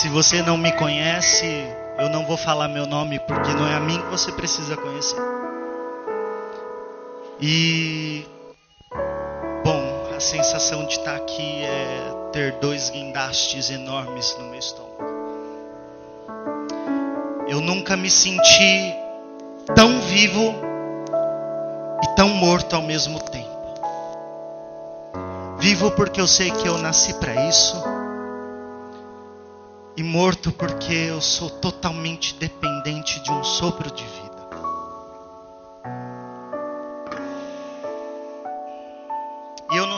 [0.00, 1.46] Se você não me conhece,
[1.98, 5.20] eu não vou falar meu nome porque não é a mim que você precisa conhecer.
[7.38, 8.26] E
[9.62, 15.04] bom, a sensação de estar aqui é ter dois guindastes enormes no meu estômago.
[17.46, 18.94] Eu nunca me senti
[19.74, 20.54] tão vivo
[22.02, 23.50] e tão morto ao mesmo tempo.
[25.58, 27.76] Vivo porque eu sei que eu nasci para isso,
[30.00, 34.20] e morto porque eu sou totalmente dependente de um sopro de vida.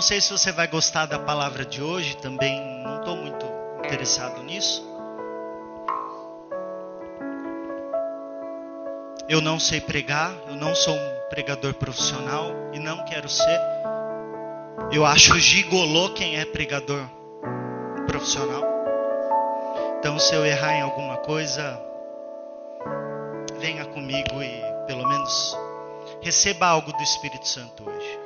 [0.03, 3.47] não sei se você vai gostar da palavra de hoje, também não estou muito
[3.79, 4.85] interessado nisso.
[9.29, 13.61] Eu não sei pregar, eu não sou um pregador profissional e não quero ser.
[14.91, 17.09] Eu acho gigolô quem é pregador
[18.09, 18.72] profissional.
[20.03, 21.81] Então, se eu errar em alguma coisa,
[23.61, 25.57] venha comigo e pelo menos
[26.21, 28.19] receba algo do Espírito Santo hoje.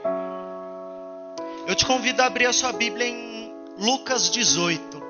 [1.66, 5.02] Eu te convido a abrir a sua Bíblia em Lucas 18.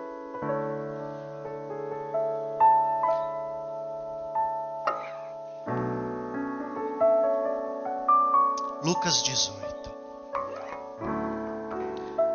[8.82, 9.94] Lucas 18.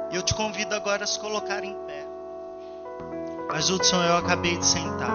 [0.10, 2.11] E eu te convido agora a se colocar em pé.
[3.52, 5.12] Mas Hudson, eu acabei de sentar.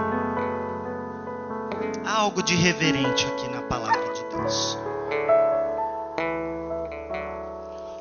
[2.04, 4.78] Há algo de reverente aqui na palavra de Deus.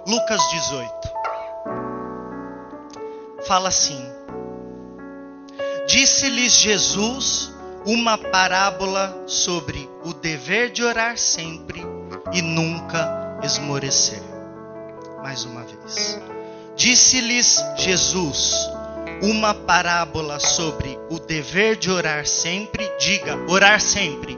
[0.06, 0.92] Lucas 18.
[3.48, 4.06] Fala assim:
[5.88, 7.54] Disse-lhes Jesus
[7.86, 11.82] uma parábola sobre o dever de orar sempre
[12.34, 14.22] e nunca esmorecer.
[15.24, 16.20] Mais uma vez.
[16.76, 18.75] Disse-lhes Jesus
[19.22, 24.38] uma parábola sobre o dever de orar sempre, diga, orar sempre,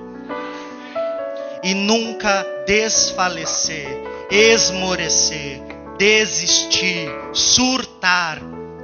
[1.64, 5.62] e nunca desfalecer esmorecer,
[5.98, 8.40] desistir, surtar,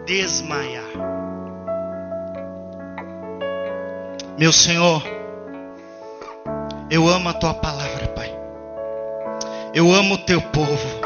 [0.05, 0.83] desmaiar.
[4.37, 5.03] Meu Senhor,
[6.89, 8.33] eu amo a tua palavra, Pai.
[9.73, 11.03] Eu amo o teu povo.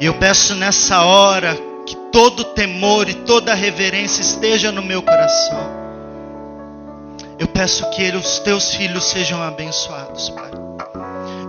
[0.00, 1.56] E eu peço nessa hora
[2.12, 5.80] todo temor e toda reverência esteja no meu coração.
[7.38, 10.50] Eu peço que os teus filhos sejam abençoados, Pai.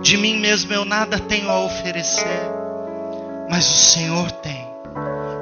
[0.00, 2.40] De mim mesmo eu nada tenho a oferecer,
[3.50, 4.66] mas o Senhor tem.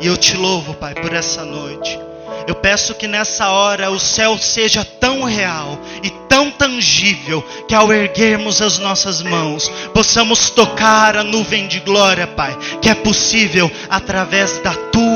[0.00, 1.98] E eu te louvo, Pai, por essa noite.
[2.46, 7.92] Eu peço que nessa hora o céu seja tão real e tão tangível que ao
[7.92, 14.58] erguermos as nossas mãos possamos tocar a nuvem de glória, Pai, que é possível através
[14.58, 15.09] da tua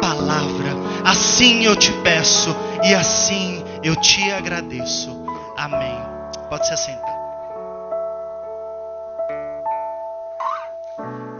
[0.00, 0.70] palavra.
[1.04, 5.10] Assim eu te peço e assim eu te agradeço.
[5.56, 5.98] Amém.
[6.48, 7.20] Pode se assentar.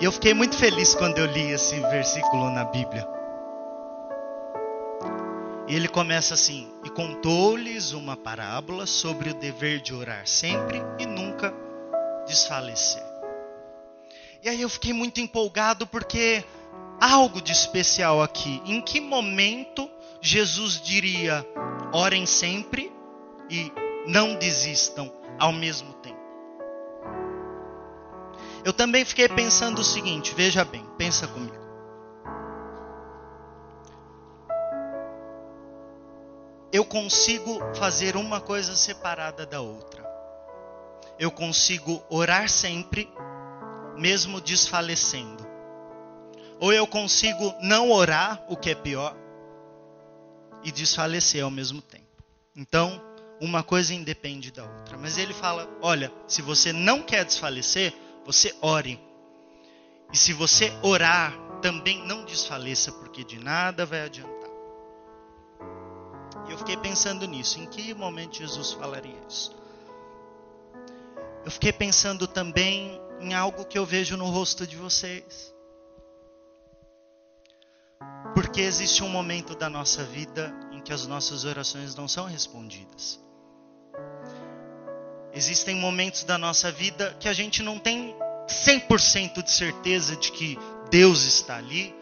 [0.00, 3.06] E eu fiquei muito feliz quando eu li esse versículo na Bíblia.
[5.68, 11.04] E ele começa assim: E contou-lhes uma parábola sobre o dever de orar sempre e
[11.04, 11.52] nunca
[12.26, 13.02] desfalecer.
[14.42, 16.42] E aí eu fiquei muito empolgado porque
[17.00, 18.60] algo de especial aqui.
[18.66, 19.90] Em que momento
[20.20, 21.46] Jesus diria:
[21.92, 22.92] orem sempre
[23.48, 23.72] e
[24.06, 26.20] não desistam ao mesmo tempo?
[28.62, 31.58] Eu também fiquei pensando o seguinte, veja bem, pensa comigo.
[36.72, 40.08] Eu consigo fazer uma coisa separada da outra.
[41.18, 43.12] Eu consigo orar sempre,
[43.96, 45.49] mesmo desfalecendo.
[46.60, 49.16] Ou eu consigo não orar, o que é pior,
[50.62, 52.04] e desfalecer ao mesmo tempo.
[52.54, 53.02] Então,
[53.40, 54.98] uma coisa independe da outra.
[54.98, 57.94] Mas ele fala: olha, se você não quer desfalecer,
[58.24, 59.00] você ore.
[60.12, 64.50] E se você orar, também não desfaleça, porque de nada vai adiantar.
[66.46, 67.58] E eu fiquei pensando nisso.
[67.58, 69.56] Em que momento Jesus falaria isso?
[71.44, 75.54] Eu fiquei pensando também em algo que eu vejo no rosto de vocês.
[78.50, 83.20] Porque existe um momento da nossa vida em que as nossas orações não são respondidas.
[85.32, 88.12] Existem momentos da nossa vida que a gente não tem
[88.48, 90.58] 100% de certeza de que
[90.90, 91.94] Deus está ali,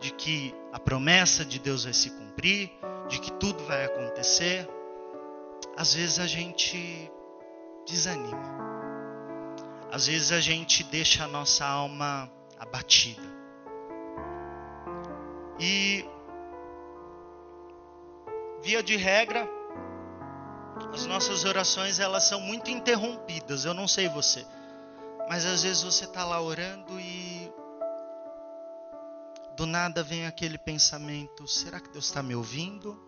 [0.00, 2.72] de que a promessa de Deus vai se cumprir,
[3.08, 4.68] de que tudo vai acontecer.
[5.76, 7.08] Às vezes a gente
[7.86, 8.58] desanima.
[9.92, 12.28] Às vezes a gente deixa a nossa alma
[12.58, 13.41] abatida.
[15.58, 16.04] E
[18.62, 19.48] via de regra,
[20.92, 23.64] as nossas orações elas são muito interrompidas.
[23.64, 24.46] Eu não sei você,
[25.28, 27.52] mas às vezes você está lá orando e
[29.56, 32.98] do nada vem aquele pensamento: será que Deus está me ouvindo?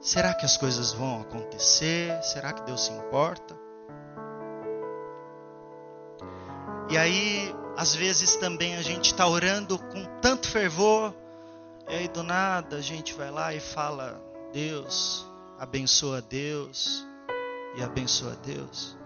[0.00, 2.22] Será que as coisas vão acontecer?
[2.22, 3.54] Será que Deus se importa?
[6.88, 11.14] E aí, às vezes também a gente está orando com tanto fervor,
[11.88, 14.20] e aí do nada a gente vai lá e fala:
[14.52, 15.26] Deus,
[15.58, 17.06] abençoa Deus,
[17.76, 18.96] e abençoa Deus,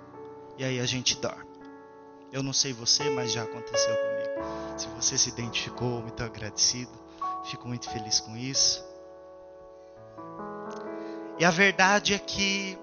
[0.59, 1.55] e aí a gente dorme.
[2.33, 4.25] Eu não sei você, mas já aconteceu comigo.
[4.77, 6.91] Se você se identificou, muito agradecido,
[7.45, 8.85] fico muito feliz com isso.
[11.39, 12.77] E a verdade é que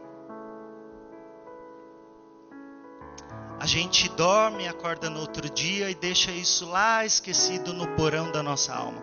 [3.61, 8.41] a gente dorme, acorda no outro dia e deixa isso lá esquecido no porão da
[8.41, 8.99] nossa alma.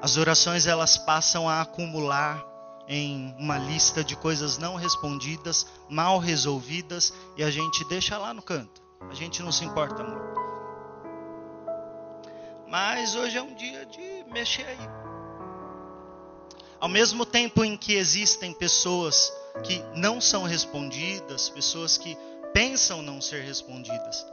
[0.00, 2.42] As orações elas passam a acumular
[2.88, 8.40] em uma lista de coisas não respondidas, mal resolvidas e a gente deixa lá no
[8.40, 8.80] canto.
[9.02, 10.40] A gente não se importa muito.
[12.66, 14.88] Mas hoje é um dia de mexer aí.
[16.80, 19.30] Ao mesmo tempo em que existem pessoas
[19.62, 22.16] que não são respondidas, pessoas que
[22.52, 24.26] pensam não ser respondidas,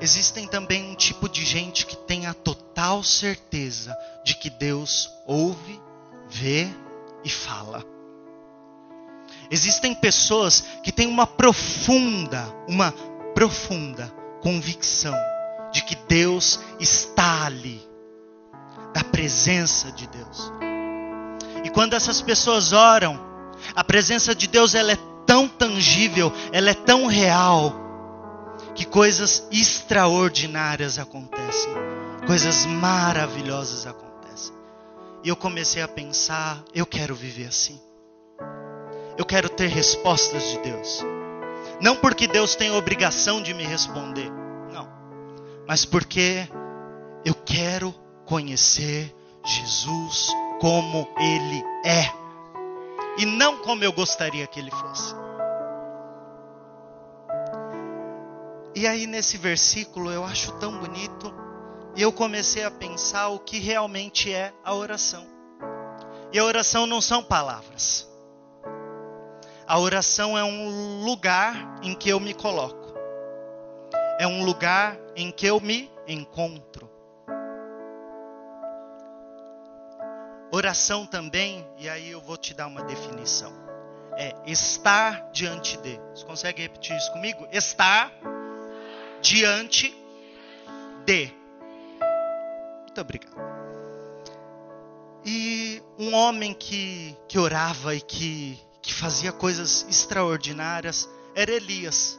[0.00, 5.80] existem também um tipo de gente que tem a total certeza de que Deus ouve,
[6.28, 6.68] vê
[7.24, 7.84] e fala.
[9.50, 12.92] Existem pessoas que têm uma profunda, uma
[13.34, 15.14] profunda convicção
[15.72, 17.80] de que Deus está ali,
[18.92, 20.52] da presença de Deus.
[21.64, 23.18] E quando essas pessoas oram,
[23.74, 24.98] a presença de Deus ela é
[25.28, 27.74] tão tangível, ela é tão real,
[28.74, 31.70] que coisas extraordinárias acontecem,
[32.26, 34.54] coisas maravilhosas acontecem.
[35.22, 37.78] E eu comecei a pensar, eu quero viver assim.
[39.18, 41.04] Eu quero ter respostas de Deus.
[41.78, 44.30] Não porque Deus tem obrigação de me responder,
[44.72, 44.88] não.
[45.66, 46.48] Mas porque
[47.22, 49.14] eu quero conhecer
[49.44, 50.28] Jesus
[50.58, 52.27] como ele é
[53.18, 55.14] e não como eu gostaria que ele fosse.
[58.74, 61.34] E aí nesse versículo eu acho tão bonito
[61.96, 65.26] e eu comecei a pensar o que realmente é a oração.
[66.32, 68.08] E a oração não são palavras.
[69.66, 72.94] A oração é um lugar em que eu me coloco.
[74.20, 76.87] É um lugar em que eu me encontro.
[80.58, 83.52] Oração também, e aí eu vou te dar uma definição.
[84.16, 86.00] É estar diante de.
[86.12, 87.46] Você consegue repetir isso comigo?
[87.52, 88.10] Estar
[89.22, 89.96] diante
[91.06, 91.32] de.
[92.82, 93.36] Muito obrigado.
[95.24, 102.18] E um homem que, que orava e que, que fazia coisas extraordinárias era Elias.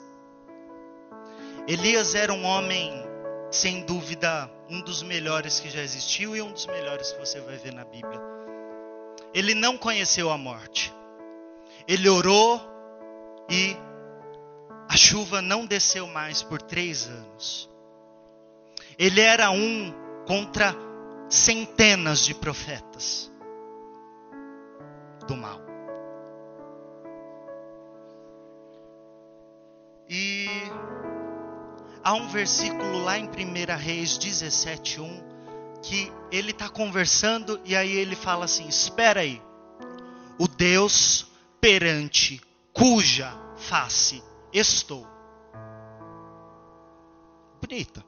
[1.68, 3.04] Elias era um homem
[3.52, 7.57] sem dúvida, um dos melhores que já existiu e um dos melhores que você vai
[7.57, 8.19] ver na Bíblia.
[9.33, 10.94] Ele não conheceu a morte.
[11.88, 12.62] Ele orou
[13.50, 13.75] e
[14.88, 17.69] a chuva não desceu mais por três anos.
[18.97, 19.94] Ele era um
[20.28, 20.76] contra
[21.30, 23.31] centenas de profetas
[25.28, 25.59] do mal.
[30.09, 30.47] E
[32.04, 35.24] há um versículo lá em 1 Reis 17, 1,
[35.82, 39.42] que ele está conversando e aí ele fala assim: Espera aí,
[40.38, 41.28] o Deus
[41.60, 42.42] perante
[42.74, 45.08] cuja face estou.
[47.62, 48.04] Bonita.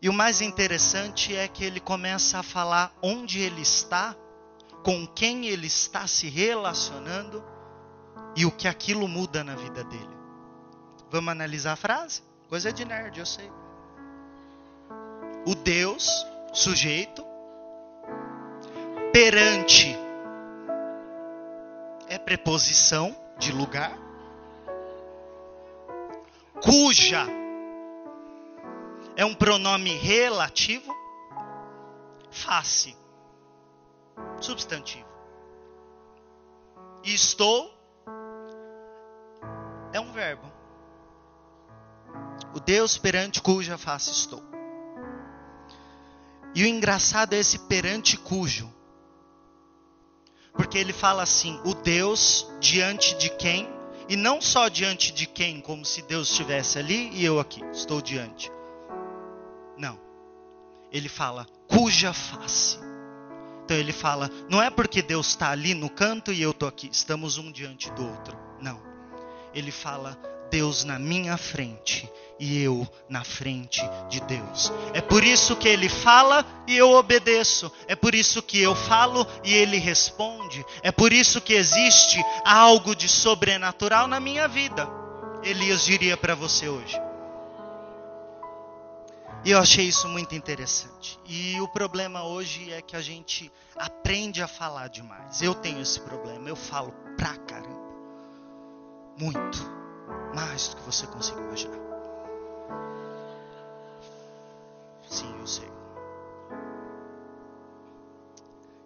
[0.00, 4.14] E o mais interessante é que ele começa a falar onde ele está,
[4.84, 7.42] com quem ele está se relacionando
[8.36, 10.16] e o que aquilo muda na vida dele.
[11.10, 12.22] Vamos analisar a frase?
[12.48, 13.50] Coisa de nerd, eu sei.
[15.46, 17.22] O Deus, sujeito,
[19.12, 19.94] perante
[22.08, 23.92] é preposição de lugar,
[26.62, 27.26] cuja
[29.14, 30.94] é um pronome relativo,
[32.30, 32.96] face,
[34.40, 35.06] substantivo.
[37.04, 37.70] estou
[39.92, 40.57] é um verbo.
[42.54, 44.42] O Deus perante cuja face estou.
[46.54, 48.72] E o engraçado é esse perante cujo.
[50.54, 53.68] Porque ele fala assim: o Deus diante de quem,
[54.08, 58.00] e não só diante de quem, como se Deus estivesse ali e eu aqui, estou
[58.00, 58.50] diante.
[59.76, 60.00] Não.
[60.90, 62.78] Ele fala cuja face.
[63.64, 66.88] Então ele fala: não é porque Deus está ali no canto e eu estou aqui,
[66.90, 68.36] estamos um diante do outro.
[68.60, 68.80] Não.
[69.54, 70.18] Ele fala:
[70.50, 74.72] Deus na minha frente e eu na frente de Deus.
[74.94, 77.70] É por isso que ele fala e eu obedeço.
[77.86, 80.64] É por isso que eu falo e ele responde.
[80.82, 84.88] É por isso que existe algo de sobrenatural na minha vida.
[85.42, 87.00] Elias diria para você hoje.
[89.44, 91.18] E eu achei isso muito interessante.
[91.24, 95.40] E o problema hoje é que a gente aprende a falar demais.
[95.40, 96.48] Eu tenho esse problema.
[96.48, 97.78] Eu falo pra caramba.
[99.16, 99.77] Muito.
[100.38, 101.78] Mais do que você consiga imaginar.
[105.08, 105.68] Sim, eu sei.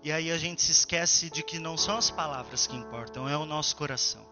[0.03, 3.37] E aí a gente se esquece de que não são as palavras que importam, é
[3.37, 4.25] o nosso coração.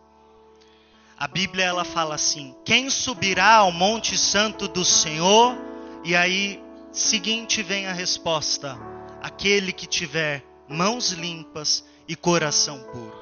[1.19, 5.55] A Bíblia ela fala assim: quem subirá ao monte santo do Senhor?
[6.03, 8.79] E aí, seguinte vem a resposta:
[9.21, 13.20] aquele que tiver mãos limpas e coração puro.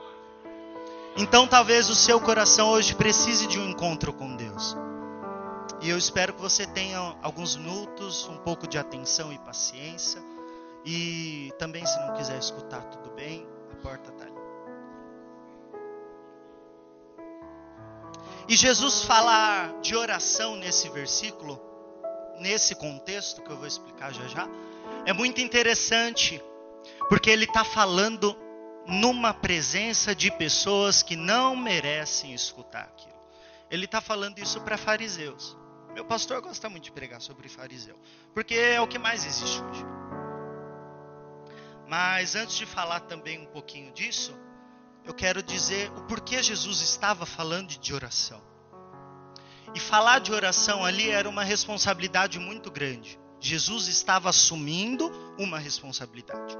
[1.18, 4.76] Então talvez o seu coração hoje precise de um encontro com Deus.
[5.80, 10.22] E eu espero que você tenha alguns minutos, um pouco de atenção e paciência.
[10.84, 14.34] E também, se não quiser escutar, tudo bem, a porta está ali.
[18.48, 21.60] E Jesus falar de oração nesse versículo,
[22.38, 24.48] nesse contexto que eu vou explicar já já,
[25.04, 26.40] é muito interessante,
[27.08, 28.36] porque ele está falando
[28.88, 33.18] numa presença de pessoas que não merecem escutar aquilo.
[33.70, 35.54] Ele está falando isso para fariseus.
[35.92, 37.98] Meu pastor gosta muito de pregar sobre fariseu,
[38.32, 39.84] porque é o que mais existe hoje.
[41.86, 44.34] Mas antes de falar também um pouquinho disso,
[45.04, 48.40] eu quero dizer o porquê Jesus estava falando de oração.
[49.74, 53.18] E falar de oração ali era uma responsabilidade muito grande.
[53.38, 56.56] Jesus estava assumindo uma responsabilidade.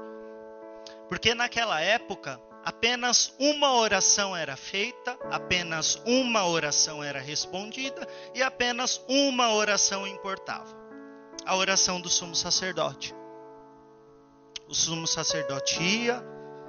[1.09, 9.03] Porque naquela época, apenas uma oração era feita, apenas uma oração era respondida e apenas
[9.09, 10.77] uma oração importava.
[11.45, 13.15] A oração do sumo sacerdote.
[14.67, 16.23] O sumo sacerdote ia,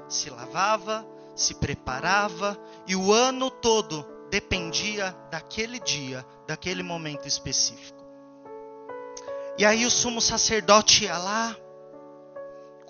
[0.08, 1.06] se lavava,
[1.36, 8.00] se preparava e o ano todo dependia daquele dia, daquele momento específico.
[9.58, 11.54] E aí o sumo sacerdote ia lá,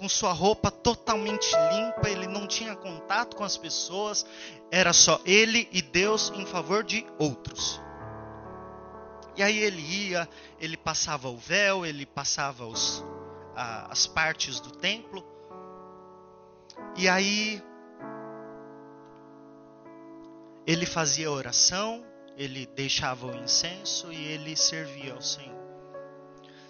[0.00, 4.24] com sua roupa totalmente limpa, ele não tinha contato com as pessoas,
[4.70, 7.78] era só ele e Deus em favor de outros.
[9.36, 10.26] E aí ele ia,
[10.58, 13.04] ele passava o véu, ele passava os,
[13.54, 15.22] a, as partes do templo,
[16.96, 17.62] e aí
[20.66, 22.02] ele fazia oração,
[22.38, 25.60] ele deixava o incenso e ele servia ao Senhor.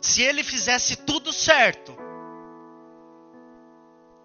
[0.00, 2.09] Se ele fizesse tudo certo,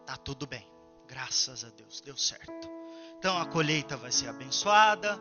[0.06, 0.66] tá tudo bem.
[1.08, 2.70] Graças a Deus, deu certo.
[3.18, 5.20] Então a colheita vai ser abençoada,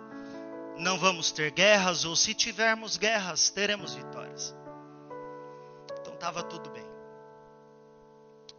[0.76, 4.54] não vamos ter guerras, ou se tivermos guerras, teremos vitórias.
[6.00, 6.84] Então estava tudo bem.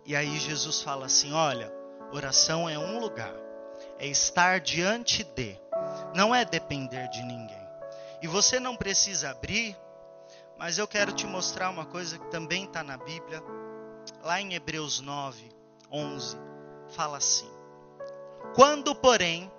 [0.06, 1.72] E aí Jesus fala assim: olha,
[2.12, 3.36] oração é um lugar,
[4.00, 5.60] é estar diante de,
[6.16, 7.66] não é depender de ninguém.
[8.22, 9.76] E você não precisa abrir,
[10.58, 13.44] mas eu quero te mostrar uma coisa que também está na Bíblia,
[14.24, 15.55] lá em Hebreus 9,
[15.96, 16.38] 11,
[16.90, 17.50] fala assim:
[18.54, 19.52] Quando, porém,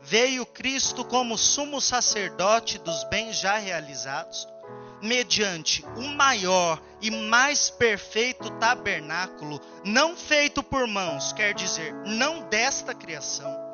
[0.00, 4.48] veio Cristo como sumo sacerdote dos bens já realizados,
[5.02, 12.94] mediante o maior e mais perfeito tabernáculo, não feito por mãos, quer dizer, não desta
[12.94, 13.65] criação,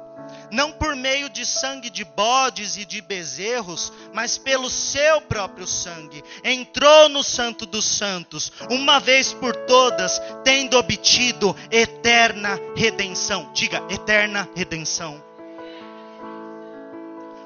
[0.53, 6.23] não por meio de sangue de bodes e de bezerros, mas pelo seu próprio sangue,
[6.45, 13.51] entrou no Santo dos Santos, uma vez por todas, tendo obtido eterna redenção.
[13.55, 15.32] Diga, eterna redenção.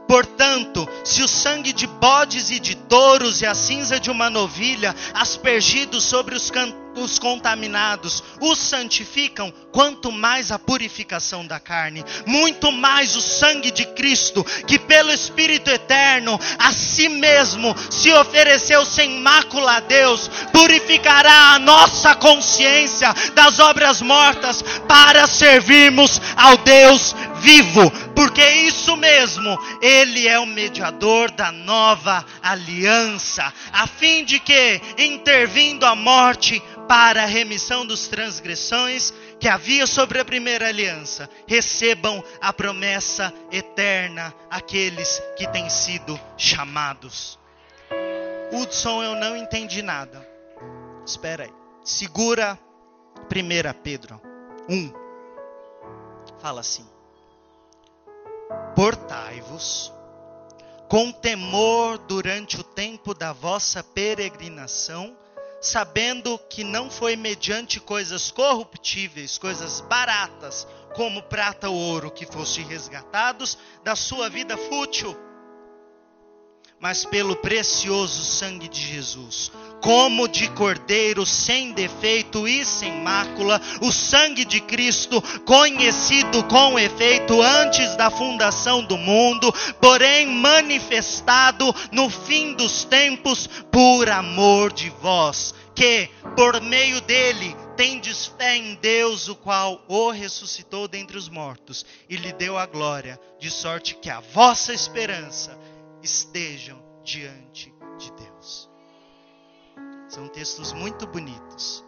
[0.07, 4.95] Portanto, se o sangue de bodes e de touros e a cinza de uma novilha,
[5.13, 6.51] aspergidos sobre os,
[6.95, 13.85] os contaminados, os santificam, quanto mais a purificação da carne, muito mais o sangue de
[13.85, 21.55] Cristo, que pelo Espírito eterno, a si mesmo se ofereceu sem mácula a Deus, purificará
[21.55, 30.27] a nossa consciência das obras mortas para servirmos ao Deus vivo, porque isso mesmo, ele
[30.27, 37.27] é o mediador da nova aliança, a fim de que, intervindo a morte para a
[37.27, 45.47] remissão dos transgressões que havia sobre a primeira aliança, recebam a promessa eterna aqueles que
[45.49, 47.39] têm sido chamados.
[48.51, 50.27] Hudson, eu não entendi nada.
[51.05, 51.53] Espera aí.
[51.85, 52.59] Segura
[53.31, 54.21] 1 Pedro
[54.71, 54.93] 1
[56.41, 56.96] fala assim:
[58.75, 59.93] Portai-vos
[60.88, 65.17] com temor durante o tempo da vossa peregrinação,
[65.61, 72.62] sabendo que não foi mediante coisas corruptíveis, coisas baratas, como prata ou ouro, que foste
[72.62, 75.17] resgatados da sua vida fútil
[76.87, 79.50] mas pelo precioso sangue de Jesus,
[79.83, 87.43] como de cordeiro sem defeito e sem mácula, o sangue de Cristo, conhecido com efeito
[87.43, 95.57] antes da fundação do mundo, porém manifestado no fim dos tempos por amor de vós,
[95.75, 101.85] que por meio dele tendes fé em Deus, o qual o ressuscitou dentre os mortos
[102.09, 105.66] e lhe deu a glória, de sorte que a vossa esperança
[106.07, 108.71] estejam diante de Deus.
[110.09, 111.85] São textos muito bonitos.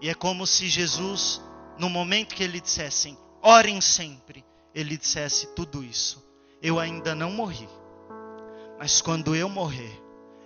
[0.00, 1.40] E é como se Jesus,
[1.78, 6.22] no momento que ele dissesse, orem sempre, ele dissesse tudo isso.
[6.60, 7.68] Eu ainda não morri.
[8.78, 10.00] Mas quando eu morrer,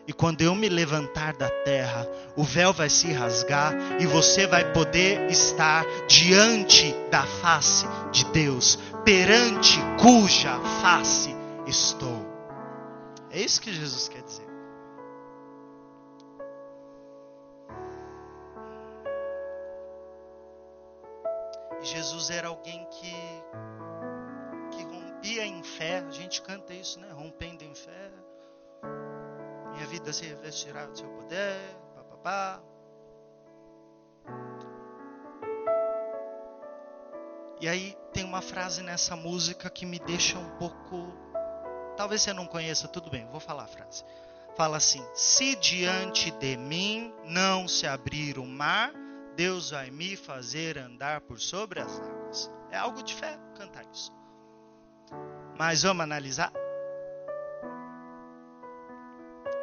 [0.06, 4.72] e quando eu me levantar da terra, o véu vai se rasgar e você vai
[4.72, 11.34] poder estar diante da face de Deus, perante cuja face
[11.66, 12.25] estou.
[13.36, 14.46] É isso que Jesus quer dizer.
[21.82, 23.12] Jesus era alguém que
[24.74, 25.98] que rompia em fé.
[25.98, 27.10] A gente canta isso, né?
[27.12, 28.10] Rompendo em fé.
[29.74, 31.76] Minha vida se revestirá do seu poder.
[32.22, 32.62] Pá,
[37.60, 41.25] E aí tem uma frase nessa música que me deixa um pouco
[41.96, 44.04] Talvez você não conheça, tudo bem, vou falar a frase.
[44.56, 48.92] Fala assim: Se diante de mim não se abrir o mar,
[49.34, 52.50] Deus vai me fazer andar por sobre as águas.
[52.70, 54.12] É algo de fé cantar isso.
[55.58, 56.52] Mas vamos analisar?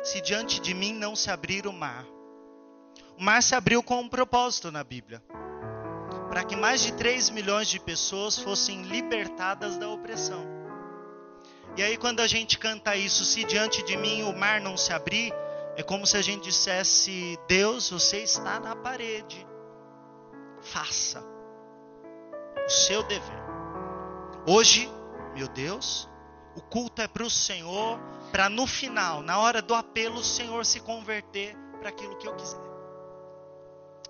[0.03, 2.05] Se diante de mim não se abrir o mar,
[3.17, 5.23] o mar se abriu com um propósito na Bíblia
[6.33, 10.62] para que mais de 3 milhões de pessoas fossem libertadas da opressão.
[11.75, 14.93] E aí, quando a gente canta isso, se diante de mim o mar não se
[14.93, 15.33] abrir,
[15.75, 19.45] é como se a gente dissesse: Deus, você está na parede.
[20.61, 21.23] Faça
[22.65, 23.43] o seu dever.
[24.45, 24.89] Hoje,
[25.35, 26.07] meu Deus,
[26.55, 27.99] o culto é para o Senhor,
[28.31, 32.35] para no final, na hora do apelo, o Senhor se converter para aquilo que eu
[32.35, 32.61] quiser.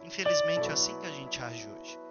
[0.04, 2.03] Infelizmente é assim que a gente age hoje.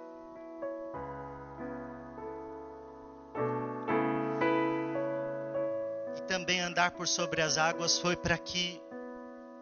[6.32, 8.80] Também andar por sobre as águas foi para que,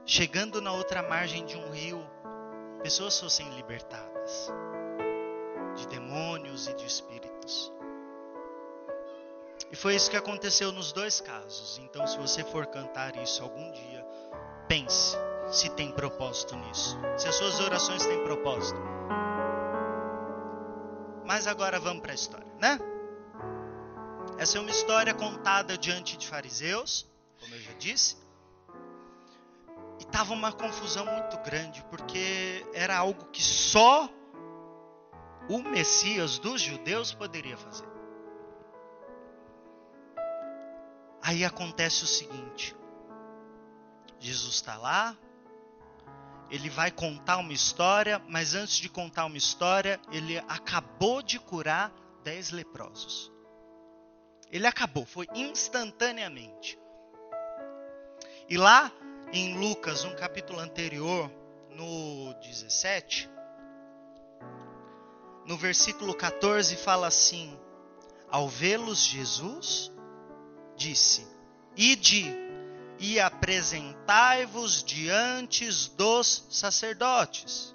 [0.06, 2.00] chegando na outra margem de um rio,
[2.80, 4.48] pessoas fossem libertadas
[5.74, 7.72] de demônios e de espíritos.
[9.72, 11.80] E foi isso que aconteceu nos dois casos.
[11.82, 14.06] Então, se você for cantar isso algum dia,
[14.68, 15.16] pense
[15.50, 16.96] se tem propósito nisso.
[17.18, 18.80] Se as suas orações têm propósito.
[21.24, 22.78] Mas agora vamos para a história, né?
[24.40, 27.06] Essa é uma história contada diante de fariseus,
[27.38, 28.16] como eu já disse.
[29.98, 34.08] E estava uma confusão muito grande, porque era algo que só
[35.46, 37.86] o Messias dos judeus poderia fazer.
[41.20, 42.74] Aí acontece o seguinte:
[44.18, 45.14] Jesus está lá,
[46.50, 51.92] ele vai contar uma história, mas antes de contar uma história, ele acabou de curar
[52.24, 53.29] dez leprosos.
[54.50, 56.78] Ele acabou, foi instantaneamente.
[58.48, 58.90] E lá
[59.32, 61.30] em Lucas, um capítulo anterior,
[61.70, 63.30] no 17,
[65.46, 67.58] no versículo 14 fala assim:
[68.28, 69.92] Ao vê-los Jesus,
[70.76, 71.26] disse:
[71.76, 72.26] Ide
[72.98, 77.74] e apresentai-vos diante dos sacerdotes.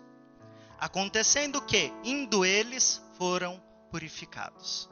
[0.78, 4.90] Acontecendo que, indo eles, foram purificados.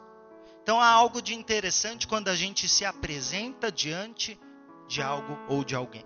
[0.63, 4.39] Então há algo de interessante quando a gente se apresenta diante
[4.87, 6.05] de algo ou de alguém.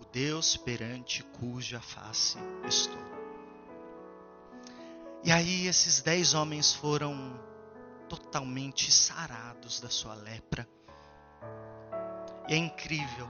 [0.00, 3.02] O Deus perante cuja face estou.
[5.24, 7.36] E aí esses dez homens foram
[8.08, 10.68] totalmente sarados da sua lepra.
[12.48, 13.28] E é incrível,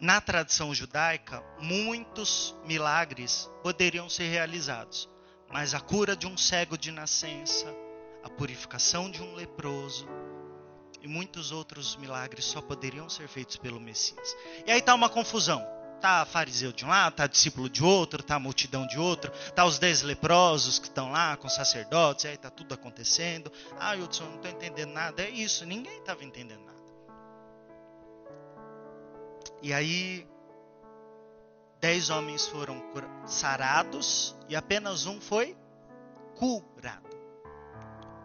[0.00, 5.08] na tradição judaica, muitos milagres poderiam ser realizados,
[5.52, 7.66] mas a cura de um cego de nascença,
[8.22, 10.08] a purificação de um leproso,
[11.02, 14.36] E muitos outros milagres só poderiam ser feitos pelo Messias.
[14.66, 15.66] E aí está uma confusão.
[16.00, 19.78] Tá fariseu de um lado, tá discípulo de outro, tá multidão de outro, tá os
[19.78, 23.52] dez leprosos que estão lá com sacerdotes, aí tá tudo acontecendo.
[23.78, 25.22] Ah, Hudson, não estou entendendo nada.
[25.22, 26.79] É isso, ninguém estava entendendo nada.
[29.62, 30.26] E aí,
[31.80, 32.82] dez homens foram
[33.26, 35.56] sarados e apenas um foi
[36.36, 37.10] curado.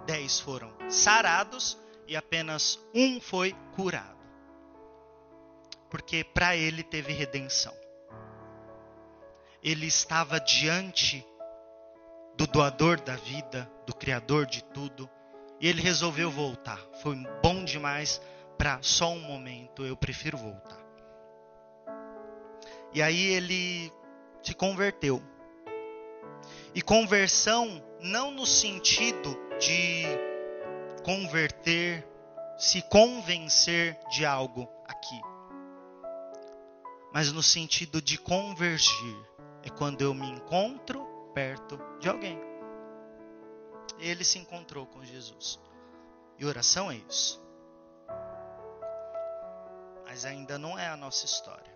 [0.05, 4.15] Dez foram sarados e apenas um foi curado.
[5.89, 7.73] Porque para ele teve redenção.
[9.61, 11.25] Ele estava diante
[12.37, 15.09] do doador da vida, do criador de tudo,
[15.59, 16.79] e ele resolveu voltar.
[17.01, 18.21] Foi bom demais
[18.57, 20.84] para só um momento, eu prefiro voltar.
[22.95, 23.91] E aí ele
[24.41, 25.21] se converteu.
[26.73, 30.05] E conversão não no sentido de
[31.03, 32.08] converter,
[32.58, 35.21] se convencer de algo aqui,
[37.13, 39.25] mas no sentido de convergir.
[39.62, 41.03] É quando eu me encontro
[41.34, 42.39] perto de alguém.
[43.99, 45.60] Ele se encontrou com Jesus.
[46.38, 47.43] E oração é isso.
[50.05, 51.74] Mas ainda não é a nossa história.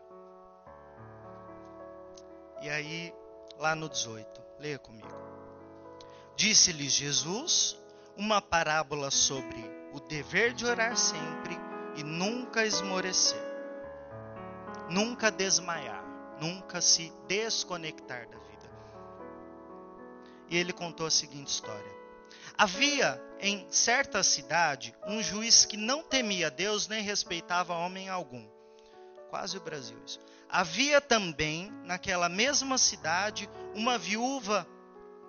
[2.61, 3.13] E aí,
[3.57, 5.07] lá no 18, leia comigo.
[6.35, 7.77] Disse-lhes Jesus
[8.17, 9.57] uma parábola sobre
[9.93, 11.57] o dever de orar sempre
[11.95, 13.41] e nunca esmorecer,
[14.89, 16.03] nunca desmaiar,
[16.39, 18.69] nunca se desconectar da vida.
[20.49, 21.91] E ele contou a seguinte história:
[22.57, 28.45] Havia em certa cidade um juiz que não temia Deus nem respeitava homem algum.
[29.29, 30.19] Quase o Brasil isso.
[30.49, 34.67] Havia também, naquela mesma cidade, uma viúva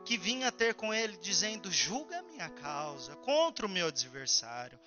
[0.04, 4.80] que vinha ter com ele, dizendo: Julga a minha causa contra o meu adversário.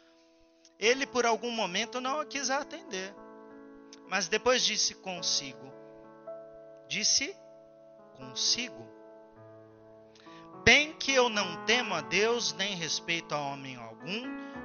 [0.80, 3.14] Ele, por algum momento, não a quis atender,
[4.10, 5.72] mas depois disse consigo:
[6.88, 7.36] Disse
[8.16, 8.92] consigo.
[10.64, 14.24] Bem que eu não temo a Deus, nem respeito a homem algum,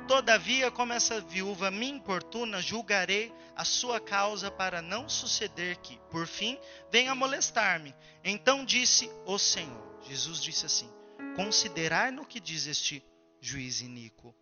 [0.08, 6.26] Todavia, como essa viúva me importuna, julgarei a sua causa para não suceder que, por
[6.26, 6.58] fim,
[6.90, 7.94] venha molestar-me.
[8.24, 10.90] Então disse o Senhor, Jesus disse assim:
[11.36, 13.04] Considerai no que diz este
[13.38, 14.34] juiz iníquo.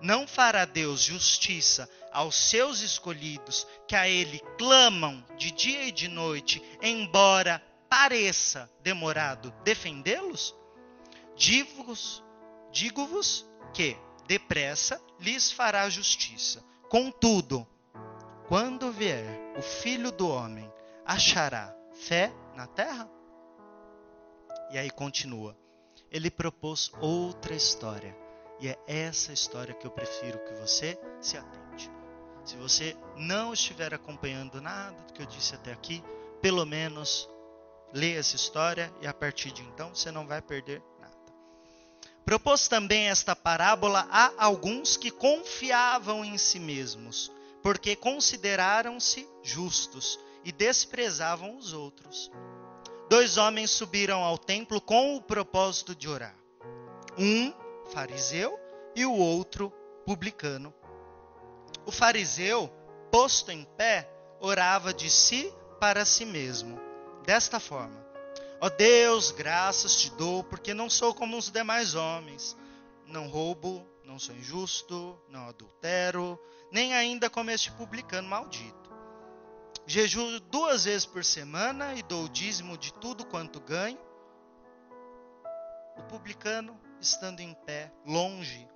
[0.00, 6.08] Não fará Deus justiça aos seus escolhidos, que a ele clamam de dia e de
[6.08, 10.52] noite, embora pareça demorado defendê-los?
[11.36, 12.24] Digo-vos
[12.72, 13.08] digo
[13.72, 16.62] que depressa lhes fará justiça.
[16.88, 17.66] Contudo,
[18.48, 20.70] quando vier o filho do homem,
[21.06, 23.08] achará fé na terra?
[24.70, 25.56] E aí continua.
[26.10, 28.16] Ele propôs outra história.
[28.60, 31.90] E é essa história que eu prefiro que você se atente.
[32.44, 36.02] Se você não estiver acompanhando nada do que eu disse até aqui,
[36.40, 37.28] pelo menos
[37.92, 40.82] leia essa história e a partir de então você não vai perder
[42.24, 47.30] Propôs também esta parábola a alguns que confiavam em si mesmos,
[47.62, 52.30] porque consideraram-se justos e desprezavam os outros.
[53.08, 56.34] Dois homens subiram ao templo com o propósito de orar.
[57.18, 57.52] Um,
[57.92, 58.58] fariseu,
[58.94, 59.72] e o outro,
[60.06, 60.72] publicano.
[61.84, 62.68] O fariseu,
[63.10, 64.08] posto em pé,
[64.40, 66.80] orava de si para si mesmo,
[67.24, 68.01] desta forma:
[68.62, 72.56] Ó oh Deus, graças te dou, porque não sou como os demais homens.
[73.08, 76.38] Não roubo, não sou injusto, não adultero,
[76.70, 78.88] nem ainda como este publicano maldito.
[79.84, 83.98] Jejuo duas vezes por semana e dou o dízimo de tudo quanto ganho.
[85.96, 88.68] O publicano, estando em pé, longe,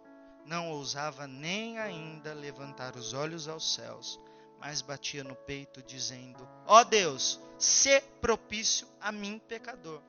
[0.45, 4.19] não ousava nem ainda levantar os olhos aos céus,
[4.59, 10.03] mas batia no peito, dizendo: Ó oh Deus, se propício a mim, pecador.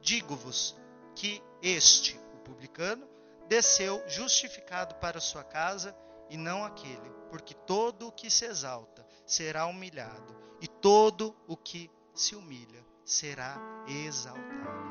[0.00, 0.76] Digo-vos
[1.14, 3.08] que este, o publicano,
[3.48, 5.96] desceu justificado para sua casa
[6.28, 11.90] e não aquele, porque todo o que se exalta será humilhado, e todo o que
[12.14, 13.56] se humilha será
[13.86, 14.84] exaltado.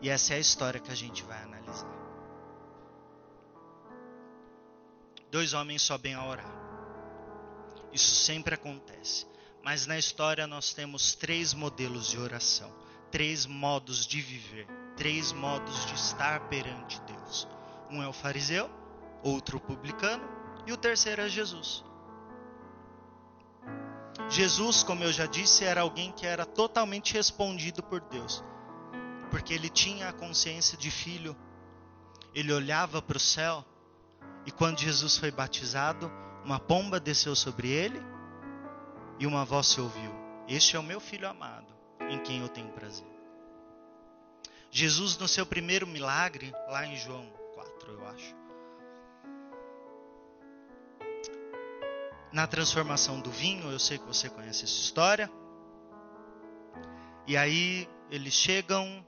[0.00, 2.02] E essa é a história que a gente vai analisar.
[5.30, 6.61] Dois homens sobem a orar.
[7.92, 9.26] Isso sempre acontece.
[9.62, 12.72] Mas na história nós temos três modelos de oração,
[13.10, 17.46] três modos de viver, três modos de estar perante Deus.
[17.90, 18.70] Um é o fariseu,
[19.22, 20.24] outro o publicano
[20.66, 21.84] e o terceiro é Jesus.
[24.28, 28.42] Jesus, como eu já disse, era alguém que era totalmente respondido por Deus,
[29.30, 31.36] porque ele tinha a consciência de filho,
[32.34, 33.64] ele olhava para o céu,
[34.44, 36.10] E quando Jesus foi batizado,
[36.44, 38.00] uma pomba desceu sobre ele
[39.18, 40.12] e uma voz se ouviu:
[40.48, 41.72] Este é o meu filho amado,
[42.08, 43.06] em quem eu tenho prazer.
[44.70, 48.34] Jesus, no seu primeiro milagre, lá em João 4, eu acho,
[52.32, 55.30] na transformação do vinho, eu sei que você conhece essa história.
[57.26, 59.04] E aí eles chegam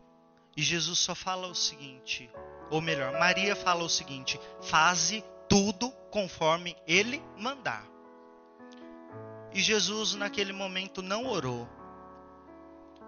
[0.57, 2.31] e Jesus só fala o seguinte,
[2.71, 7.85] ou melhor, Maria fala o seguinte: faze tudo conforme ele mandar.
[9.53, 11.69] E Jesus naquele momento não orou.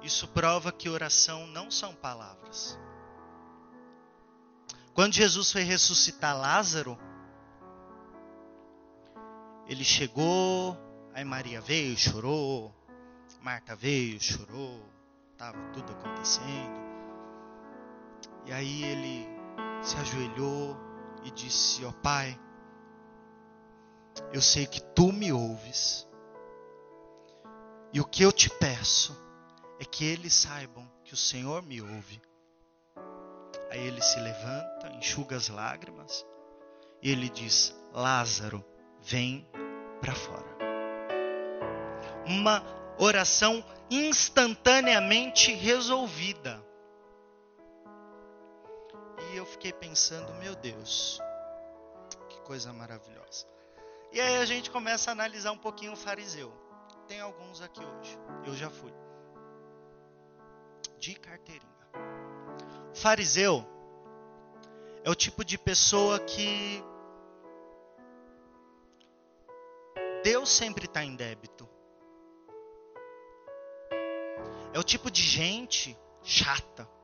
[0.02, 2.76] Isso prova que oração não são palavras.
[4.92, 6.98] Quando Jesus foi ressuscitar Lázaro,
[9.68, 10.76] ele chegou,
[11.14, 12.74] aí Maria veio, chorou,
[13.40, 14.84] Marta veio, chorou,
[15.30, 16.74] estava tudo acontecendo.
[18.46, 19.28] E aí ele
[19.80, 20.76] se ajoelhou
[21.22, 22.36] e disse: Ó oh, Pai,
[24.32, 26.06] eu sei que tu me ouves,
[27.92, 29.16] e o que eu te peço
[29.78, 32.20] é que eles saibam que o Senhor me ouve.
[33.70, 36.26] Aí ele se levanta, enxuga as lágrimas,
[37.02, 38.64] e ele diz: Lázaro,
[39.00, 39.48] vem
[40.00, 40.56] para fora.
[42.26, 42.62] Uma
[42.98, 46.62] oração instantaneamente resolvida.
[49.30, 51.20] E eu fiquei pensando, meu Deus,
[52.28, 53.46] que coisa maravilhosa.
[54.12, 56.52] E aí a gente começa a analisar um pouquinho o fariseu.
[57.06, 58.18] Tem alguns aqui hoje.
[58.46, 58.92] Eu já fui.
[60.98, 61.70] De carteirinha.
[62.92, 63.64] O fariseu
[65.04, 66.82] é o tipo de pessoa que
[70.24, 71.68] Deus sempre está em débito.
[74.72, 76.95] É o tipo de gente chata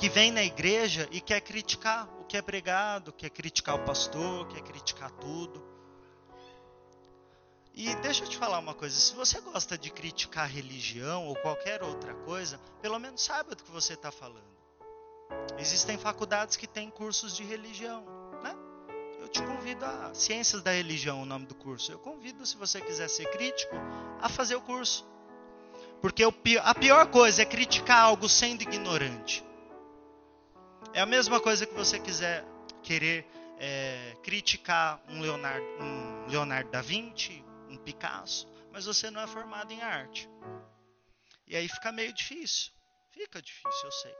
[0.00, 4.48] que vem na igreja e quer criticar o que é pregado, quer criticar o pastor,
[4.48, 5.62] quer criticar tudo.
[7.74, 11.82] E deixa eu te falar uma coisa: se você gosta de criticar religião ou qualquer
[11.82, 14.48] outra coisa, pelo menos saiba do que você está falando.
[15.58, 18.02] Existem faculdades que têm cursos de religião,
[18.42, 18.56] né?
[19.20, 21.92] Eu te convido a Ciências da Religião, o nome do curso.
[21.92, 23.76] Eu convido, se você quiser ser crítico,
[24.18, 25.06] a fazer o curso.
[26.00, 29.44] Porque a pior coisa é criticar algo sendo ignorante.
[30.92, 32.44] É a mesma coisa que você quiser
[32.82, 33.24] querer
[33.58, 39.72] é, criticar um Leonardo, um Leonardo da Vinci, um Picasso, mas você não é formado
[39.72, 40.28] em arte.
[41.46, 42.72] E aí fica meio difícil.
[43.10, 44.14] Fica difícil, eu sei.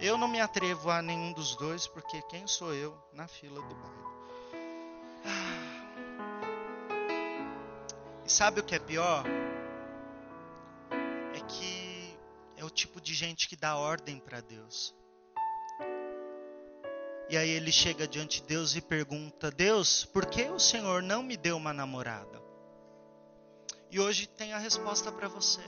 [0.00, 3.74] Eu não me atrevo a nenhum dos dois, porque quem sou eu na fila do
[3.74, 4.06] baile?
[8.24, 9.24] E sabe o que é pior?
[11.32, 12.18] É que
[12.56, 14.92] é o tipo de gente que dá ordem para Deus.
[17.28, 21.22] E aí ele chega diante de Deus e pergunta: Deus, por que o Senhor não
[21.22, 22.42] me deu uma namorada?
[23.90, 25.60] E hoje tem a resposta para você.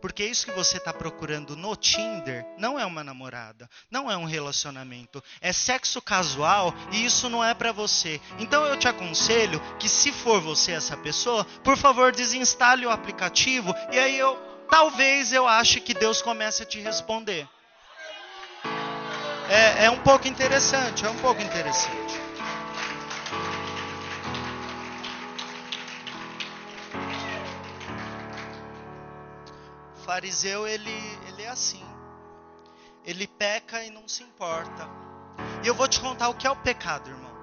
[0.00, 4.26] Porque isso que você está procurando no Tinder não é uma namorada, não é um
[4.26, 8.20] relacionamento, é sexo casual e isso não é para você.
[8.38, 13.74] Então eu te aconselho que se for você essa pessoa, por favor desinstale o aplicativo
[13.90, 14.36] e aí eu
[14.68, 17.48] talvez eu ache que Deus comece a te responder.
[19.48, 22.24] É, é um pouco interessante, é um pouco interessante.
[30.14, 31.82] fariseu ele, ele é assim.
[33.04, 34.88] Ele peca e não se importa.
[35.64, 37.34] E eu vou te contar o que é o pecado, irmão.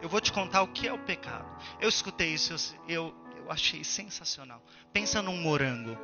[0.00, 1.48] Eu vou te contar o que é o pecado.
[1.80, 2.54] Eu escutei isso,
[2.86, 4.62] eu, eu achei sensacional.
[4.92, 5.98] Pensa num morango.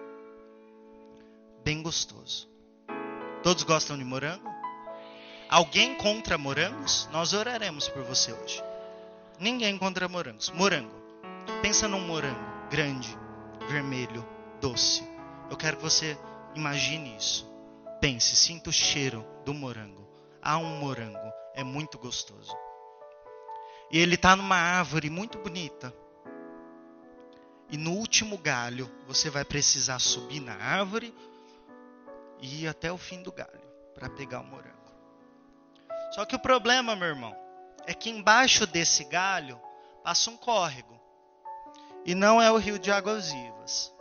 [1.62, 2.48] Bem gostoso.
[3.42, 4.53] Todos gostam de morango?
[5.54, 7.08] Alguém contra morangos?
[7.12, 8.60] Nós oraremos por você hoje.
[9.38, 10.50] Ninguém contra morangos.
[10.50, 11.00] Morango.
[11.62, 13.16] Pensa num morango grande,
[13.68, 14.26] vermelho,
[14.60, 15.08] doce.
[15.48, 16.18] Eu quero que você
[16.56, 17.48] imagine isso.
[18.00, 20.04] Pense, sinta o cheiro do morango.
[20.42, 22.52] Há um morango, é muito gostoso.
[23.92, 25.94] E ele está numa árvore muito bonita.
[27.70, 31.14] E no último galho, você vai precisar subir na árvore
[32.40, 33.62] e ir até o fim do galho
[33.94, 34.83] para pegar o morango.
[36.14, 37.34] Só que o problema, meu irmão,
[37.86, 39.60] é que embaixo desse galho
[40.02, 41.00] passa um córrego.
[42.04, 43.94] E não é o rio de águas vivas.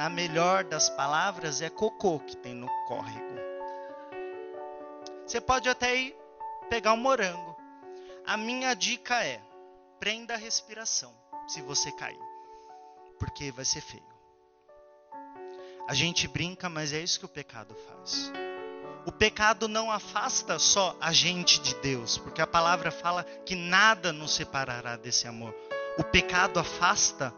[0.00, 3.36] na melhor das palavras, é cocô que tem no córrego.
[5.26, 6.16] Você pode até ir
[6.70, 7.54] pegar um morango.
[8.26, 9.42] A minha dica é:
[9.98, 11.14] prenda a respiração
[11.46, 12.18] se você cair,
[13.18, 14.09] porque vai ser feio.
[15.88, 18.32] A gente brinca, mas é isso que o pecado faz.
[19.06, 24.12] O pecado não afasta só a gente de Deus, porque a palavra fala que nada
[24.12, 25.54] nos separará desse amor.
[25.98, 27.34] O pecado afasta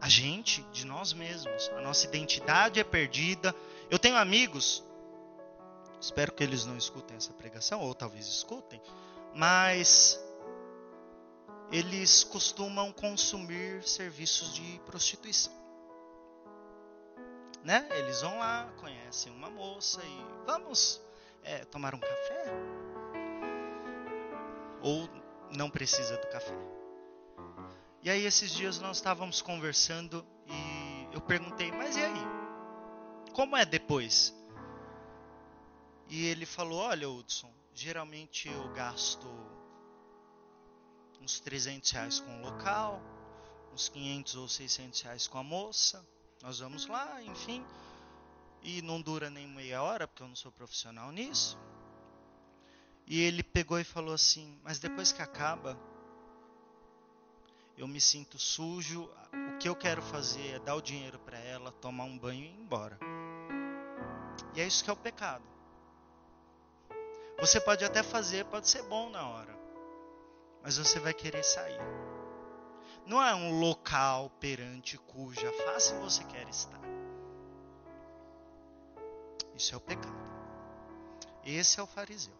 [0.00, 1.70] a gente de nós mesmos.
[1.70, 3.54] A nossa identidade é perdida.
[3.90, 4.84] Eu tenho amigos,
[6.00, 8.80] espero que eles não escutem essa pregação, ou talvez escutem,
[9.34, 10.20] mas
[11.72, 15.63] eles costumam consumir serviços de prostituição
[17.64, 17.88] né?
[17.92, 21.00] Eles vão lá, conhecem uma moça e vamos
[21.42, 22.44] é, tomar um café?
[24.82, 25.08] Ou
[25.50, 26.54] não precisa do café?
[28.02, 32.26] E aí esses dias nós estávamos conversando e eu perguntei, mas e aí?
[33.32, 34.34] Como é depois?
[36.08, 39.26] E ele falou, olha Hudson, geralmente eu gasto
[41.18, 43.00] uns 300 reais com o local,
[43.72, 46.06] uns 500 ou 600 reais com a moça,
[46.44, 47.64] nós vamos lá, enfim.
[48.62, 51.58] E não dura nem meia hora, porque eu não sou profissional nisso.
[53.06, 55.78] E ele pegou e falou assim: Mas depois que acaba,
[57.78, 59.10] eu me sinto sujo.
[59.54, 62.48] O que eu quero fazer é dar o dinheiro para ela, tomar um banho e
[62.48, 62.98] ir embora.
[64.54, 65.44] E é isso que é o pecado.
[67.40, 69.58] Você pode até fazer, pode ser bom na hora,
[70.62, 71.80] mas você vai querer sair
[73.06, 76.80] não é um local perante cuja face você quer estar.
[79.54, 80.34] Isso é o pecado.
[81.44, 82.34] Esse é o fariseu.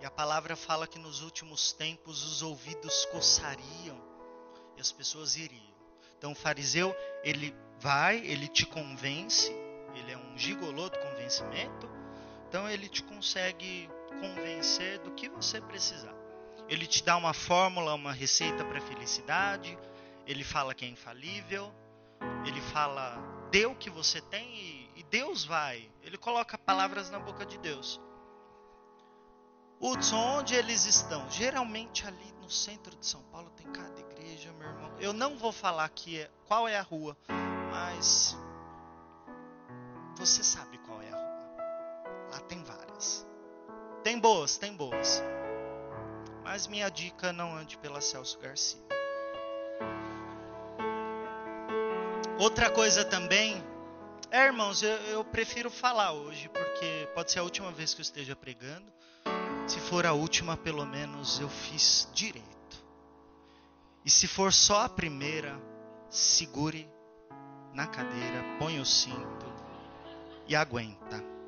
[0.00, 4.00] E a palavra fala que nos últimos tempos os ouvidos coçariam
[4.76, 5.70] e as pessoas iriam.
[6.18, 9.50] Então o fariseu, ele vai, ele te convence,
[9.94, 11.88] ele é um gigolô do convencimento,
[12.48, 13.88] então ele te consegue
[14.20, 16.19] convencer do que você precisar.
[16.70, 19.76] Ele te dá uma fórmula, uma receita para felicidade.
[20.24, 21.74] Ele fala que é infalível.
[22.46, 23.18] Ele fala,
[23.50, 25.90] dê o que você tem e, e Deus vai.
[26.04, 28.00] Ele coloca palavras na boca de Deus.
[29.80, 31.28] Hudson, onde eles estão?
[31.28, 34.92] Geralmente ali no centro de São Paulo tem cada igreja, meu irmão.
[35.00, 37.16] Eu não vou falar aqui é, qual é a rua,
[37.72, 38.36] mas
[40.16, 42.30] você sabe qual é a rua.
[42.30, 43.26] Lá tem várias.
[44.04, 45.20] Tem boas, tem boas.
[46.52, 48.82] Mas minha dica não ande pela Celso Garcia.
[52.40, 53.62] Outra coisa também,
[54.32, 58.02] é, irmãos, eu, eu prefiro falar hoje, porque pode ser a última vez que eu
[58.02, 58.92] esteja pregando.
[59.68, 62.84] Se for a última, pelo menos eu fiz direito.
[64.04, 65.56] E se for só a primeira,
[66.08, 66.90] segure
[67.72, 69.46] na cadeira, põe o cinto
[70.48, 71.39] e aguenta.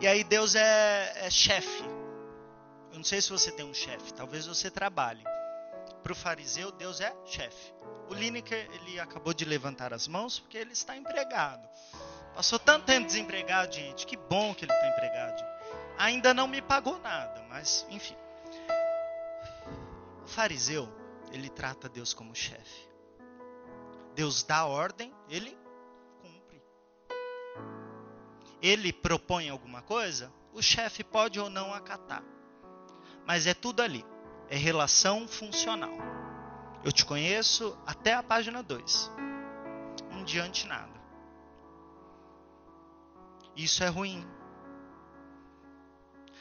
[0.00, 1.84] E aí Deus é, é chefe.
[2.90, 5.22] Eu não sei se você tem um chefe, talvez você trabalhe.
[6.02, 7.74] Para o fariseu, Deus é chefe.
[8.08, 11.68] O Lineker, ele acabou de levantar as mãos porque ele está empregado.
[12.34, 14.06] Passou tanto tempo desempregado, gente.
[14.06, 15.44] Que bom que ele está empregado.
[15.98, 18.16] Ainda não me pagou nada, mas enfim.
[20.24, 20.88] O fariseu,
[21.30, 22.88] ele trata Deus como chefe.
[24.14, 25.56] Deus dá ordem, ele
[28.62, 32.22] ele propõe alguma coisa, o chefe pode ou não acatar.
[33.26, 34.04] Mas é tudo ali.
[34.48, 35.92] É relação funcional.
[36.82, 39.10] Eu te conheço até a página 2.
[40.12, 41.00] Em diante nada.
[43.54, 44.26] Isso é ruim.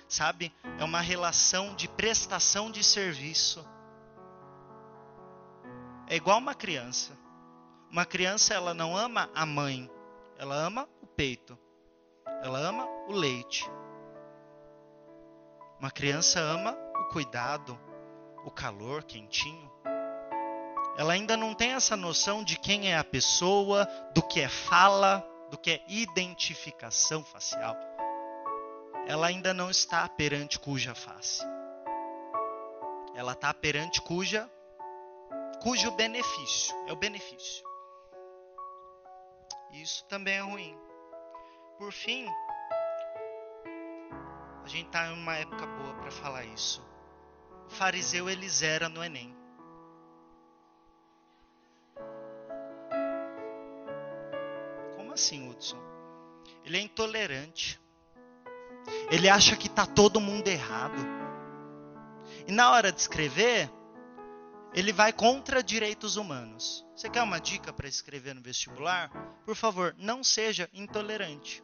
[0.07, 0.51] Sabe?
[0.79, 3.63] É uma relação de prestação de serviço.
[6.07, 7.15] É igual uma criança.
[7.91, 9.89] Uma criança ela não ama a mãe,
[10.37, 11.57] ela ama o peito.
[12.43, 13.69] Ela ama o leite.
[15.79, 17.79] Uma criança ama o cuidado,
[18.45, 19.71] o calor quentinho.
[20.97, 25.25] Ela ainda não tem essa noção de quem é a pessoa, do que é fala,
[25.49, 27.75] do que é identificação facial.
[29.07, 31.43] Ela ainda não está perante cuja face.
[33.15, 34.49] Ela está perante cuja
[35.61, 37.65] cujo benefício é o benefício.
[39.71, 40.77] Isso também é ruim.
[41.79, 42.27] Por fim,
[44.65, 46.85] a gente está em uma época boa para falar isso.
[47.67, 49.33] O fariseu ele zera no Enem.
[54.97, 55.79] Como assim, Hudson?
[56.65, 57.79] Ele é intolerante.
[59.09, 61.01] Ele acha que está todo mundo errado.
[62.45, 63.71] E na hora de escrever,
[64.73, 66.85] ele vai contra direitos humanos.
[66.93, 69.09] Você quer uma dica para escrever no vestibular?
[69.45, 71.63] Por favor, não seja intolerante.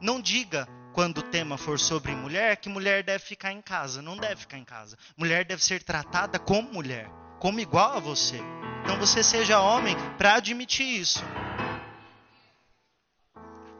[0.00, 4.00] Não diga quando o tema for sobre mulher que mulher deve ficar em casa.
[4.00, 4.96] Não deve ficar em casa.
[5.16, 7.08] Mulher deve ser tratada como mulher,
[7.38, 8.40] como igual a você.
[8.82, 11.22] Então você seja homem para admitir isso.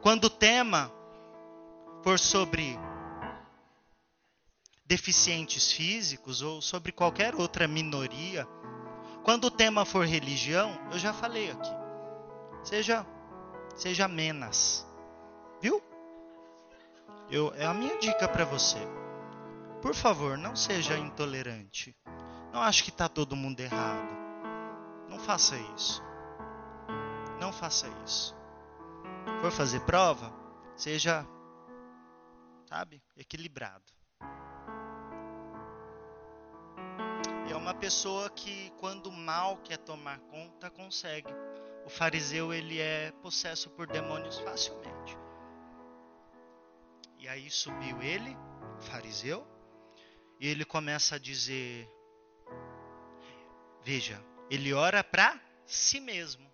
[0.01, 0.91] Quando o tema
[2.03, 2.77] for sobre
[4.85, 8.47] deficientes físicos ou sobre qualquer outra minoria,
[9.23, 11.71] quando o tema for religião, eu já falei aqui.
[12.63, 13.05] Seja
[13.75, 14.85] seja menos.
[15.61, 15.81] Viu?
[17.29, 18.79] Eu, é a minha dica para você.
[19.81, 21.95] Por favor, não seja intolerante.
[22.53, 24.15] Não acho que está todo mundo errado.
[25.09, 26.01] Não faça isso.
[27.39, 28.35] Não faça isso.
[29.41, 30.33] For fazer prova,
[30.75, 31.27] seja,
[32.65, 33.83] sabe, equilibrado.
[37.49, 41.33] É uma pessoa que, quando o mal quer tomar conta, consegue.
[41.85, 45.26] O fariseu ele é possesso por demônios facilmente.
[47.27, 48.37] E aí subiu ele,
[48.79, 49.45] fariseu,
[50.39, 51.85] e ele começa a dizer:
[53.83, 56.49] Veja, ele ora para si mesmo.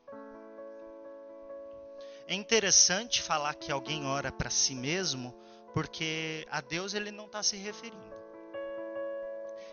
[2.25, 5.31] É interessante falar que alguém ora para si mesmo,
[5.75, 8.15] porque a Deus ele não está se referindo.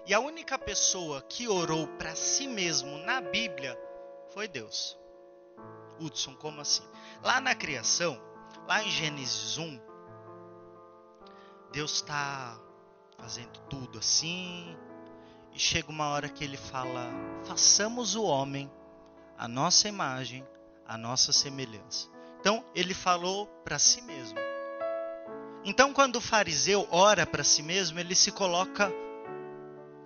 [0.06, 3.74] E a única pessoa que orou para si mesmo na Bíblia
[4.34, 4.98] foi Deus.
[5.98, 6.86] Hudson, como assim?
[7.22, 8.20] Lá na criação,
[8.66, 9.89] lá em Gênesis 1,
[11.72, 12.58] Deus está
[13.18, 14.76] fazendo tudo assim,
[15.52, 17.08] e chega uma hora que ele fala:
[17.44, 18.70] façamos o homem
[19.38, 20.46] a nossa imagem,
[20.86, 22.08] a nossa semelhança.
[22.40, 24.38] Então, ele falou para si mesmo.
[25.64, 28.90] Então, quando o fariseu ora para si mesmo, ele se coloca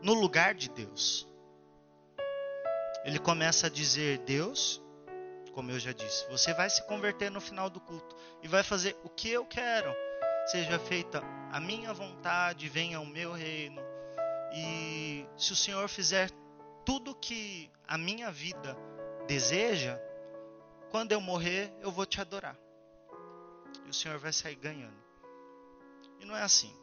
[0.02, 1.26] no lugar de Deus.
[3.04, 4.82] Ele começa a dizer: Deus,
[5.52, 8.96] como eu já disse, você vai se converter no final do culto e vai fazer
[9.04, 9.94] o que eu quero
[10.46, 11.22] seja feita
[11.52, 13.80] a minha vontade, venha o meu reino.
[14.52, 16.30] E se o Senhor fizer
[16.84, 18.76] tudo que a minha vida
[19.26, 19.98] deseja,
[20.90, 22.56] quando eu morrer, eu vou te adorar.
[23.86, 24.96] E o Senhor vai sair ganhando.
[26.20, 26.74] E não é assim.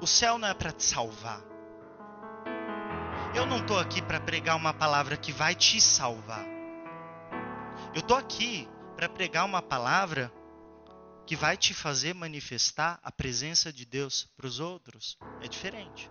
[0.00, 1.40] O céu não é para te salvar.
[3.34, 6.44] Eu não estou aqui para pregar uma palavra que vai te salvar.
[7.94, 10.32] Eu estou aqui para pregar uma palavra
[11.26, 16.10] que vai te fazer manifestar a presença de Deus para os outros é diferente.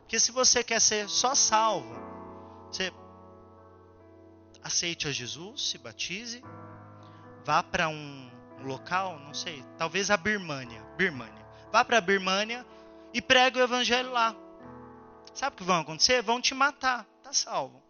[0.00, 1.94] Porque se você quer ser só salvo,
[2.70, 2.92] você
[4.62, 6.42] aceite a Jesus, se batize,
[7.44, 8.30] vá para um
[8.62, 11.46] local, não sei, talvez a Birmânia, Birmânia.
[11.72, 12.66] Vá para a Birmânia
[13.12, 14.34] e pregue o evangelho lá.
[15.34, 16.22] Sabe o que vai acontecer?
[16.22, 17.82] Vão te matar, tá salvo.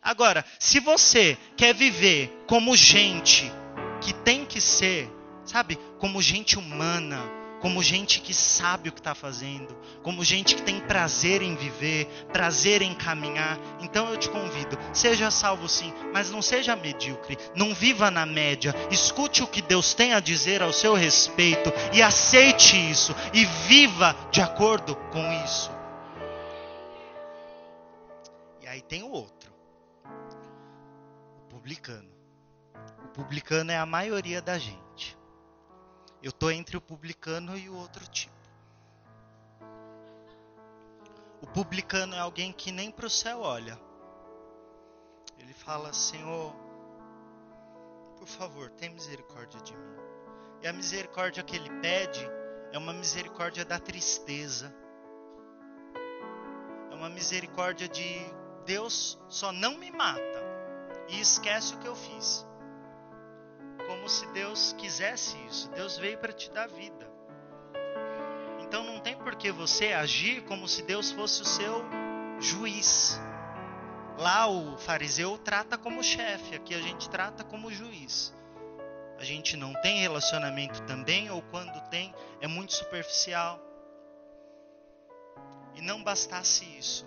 [0.00, 3.50] Agora, se você quer viver como gente
[4.04, 5.10] que tem que ser,
[5.46, 7.18] sabe, como gente humana,
[7.58, 12.04] como gente que sabe o que está fazendo, como gente que tem prazer em viver,
[12.30, 13.58] prazer em caminhar.
[13.80, 18.74] Então eu te convido, seja salvo sim, mas não seja medíocre, não viva na média.
[18.90, 24.14] Escute o que Deus tem a dizer ao seu respeito e aceite isso e viva
[24.30, 25.70] de acordo com isso.
[28.60, 29.50] E aí tem o outro,
[31.38, 32.13] o publicano
[33.14, 35.16] publicano é a maioria da gente.
[36.20, 38.34] Eu estou entre o publicano e o outro tipo.
[41.40, 43.78] O publicano é alguém que nem para o céu olha.
[45.38, 46.52] Ele fala: Senhor,
[48.18, 49.96] por favor, tem misericórdia de mim.
[50.62, 52.26] E a misericórdia que ele pede
[52.72, 54.74] é uma misericórdia da tristeza.
[56.90, 58.26] É uma misericórdia de
[58.64, 60.42] Deus só não me mata
[61.08, 62.46] e esquece o que eu fiz
[63.86, 65.68] como se Deus quisesse isso.
[65.70, 67.10] Deus veio para te dar vida.
[68.60, 71.84] Então não tem por que você agir como se Deus fosse o seu
[72.40, 73.20] juiz.
[74.18, 78.34] Lá o fariseu trata como chefe, aqui a gente trata como juiz.
[79.18, 83.60] A gente não tem relacionamento também, ou quando tem, é muito superficial.
[85.74, 87.06] E não bastasse isso,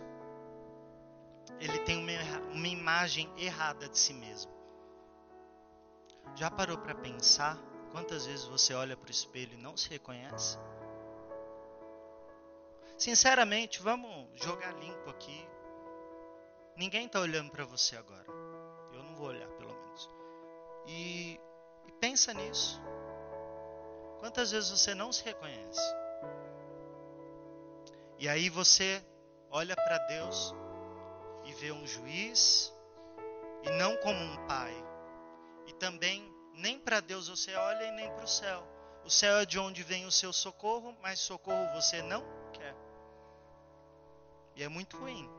[1.59, 4.56] ele tem uma, uma imagem errada de si mesmo.
[6.37, 7.57] Já parou para pensar
[7.91, 10.55] quantas vezes você olha para o espelho e não se reconhece?
[12.95, 15.47] Sinceramente, vamos jogar limpo aqui.
[16.75, 18.27] Ninguém está olhando para você agora.
[18.93, 20.09] Eu não vou olhar, pelo menos.
[20.85, 21.39] E,
[21.87, 22.79] e pensa nisso.
[24.19, 25.81] Quantas vezes você não se reconhece?
[28.19, 29.03] E aí você
[29.49, 30.53] olha para Deus
[31.45, 32.71] e vê um juiz
[33.63, 34.73] e não como um pai,
[35.67, 38.67] e também Nem para Deus você olha e nem para o céu.
[39.05, 42.75] O céu é de onde vem o seu socorro, mas socorro você não quer.
[44.55, 45.29] E é muito ruim.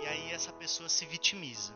[0.00, 1.74] E aí essa pessoa se vitimiza.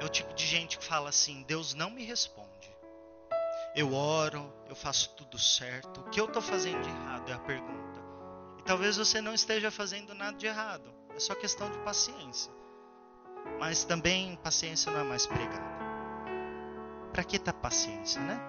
[0.00, 2.74] É o tipo de gente que fala assim: Deus não me responde.
[3.76, 6.00] Eu oro, eu faço tudo certo.
[6.00, 8.00] O que eu estou fazendo de errado é a pergunta.
[8.58, 10.99] E talvez você não esteja fazendo nada de errado.
[11.20, 12.50] É só questão de paciência.
[13.58, 15.78] Mas também paciência não é mais pregada.
[17.12, 18.40] Para que tá paciência, né?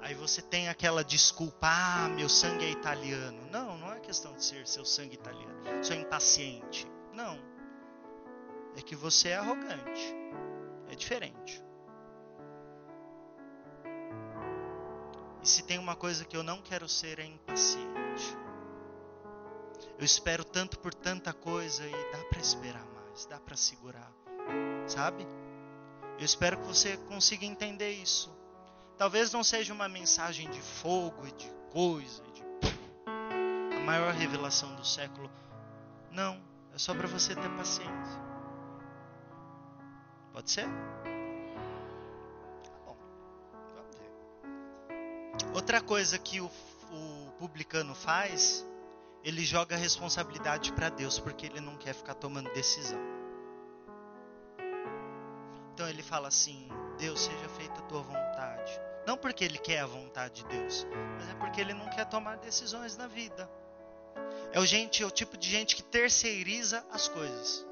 [0.00, 3.50] Aí você tem aquela desculpa, ah, meu sangue é italiano.
[3.50, 5.60] Não, não é questão de ser seu sangue italiano.
[5.82, 6.86] Sou impaciente.
[7.12, 7.36] Não.
[8.76, 10.14] É que você é arrogante.
[10.88, 11.60] É diferente.
[15.42, 18.47] E se tem uma coisa que eu não quero ser é impaciente.
[19.98, 24.12] Eu espero tanto por tanta coisa e dá para esperar mais, dá para segurar,
[24.86, 25.26] sabe?
[26.16, 28.32] Eu espero que você consiga entender isso.
[28.96, 32.42] Talvez não seja uma mensagem de fogo e de coisa, de
[33.76, 35.28] a maior revelação do século.
[36.12, 36.40] Não,
[36.72, 38.20] é só para você ter paciência.
[40.32, 40.66] Pode ser?
[42.64, 42.96] Tá bom.
[45.54, 48.64] Outra coisa que o, o publicano faz,
[49.28, 52.98] ele joga a responsabilidade para Deus, porque ele não quer ficar tomando decisão.
[55.74, 56.66] Então ele fala assim:
[56.98, 58.80] Deus, seja feita a tua vontade.
[59.06, 60.86] Não porque ele quer a vontade de Deus,
[61.18, 63.48] mas é porque ele não quer tomar decisões na vida.
[64.50, 67.66] É o, gente, é o tipo de gente que terceiriza as coisas.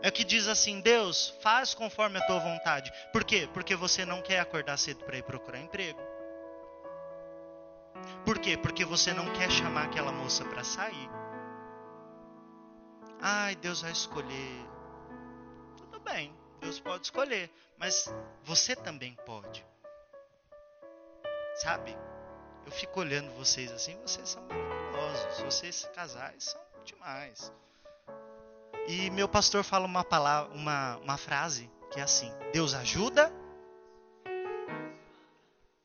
[0.00, 2.90] É o que diz assim: Deus, faz conforme a tua vontade.
[3.12, 3.46] Por quê?
[3.52, 6.00] Porque você não quer acordar cedo para ir procurar emprego.
[8.24, 8.56] Por quê?
[8.56, 11.10] Porque você não quer chamar aquela moça para sair.
[13.20, 14.66] Ai, Deus vai escolher.
[15.76, 18.12] Tudo bem, Deus pode escolher, mas
[18.44, 19.64] você também pode.
[21.56, 21.96] Sabe?
[22.64, 27.52] Eu fico olhando vocês assim, vocês são maravilhosos, vocês casais são demais.
[28.86, 33.32] E meu pastor fala uma palavra, uma, uma frase que é assim: Deus ajuda,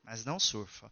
[0.04, 0.92] mas não surfa.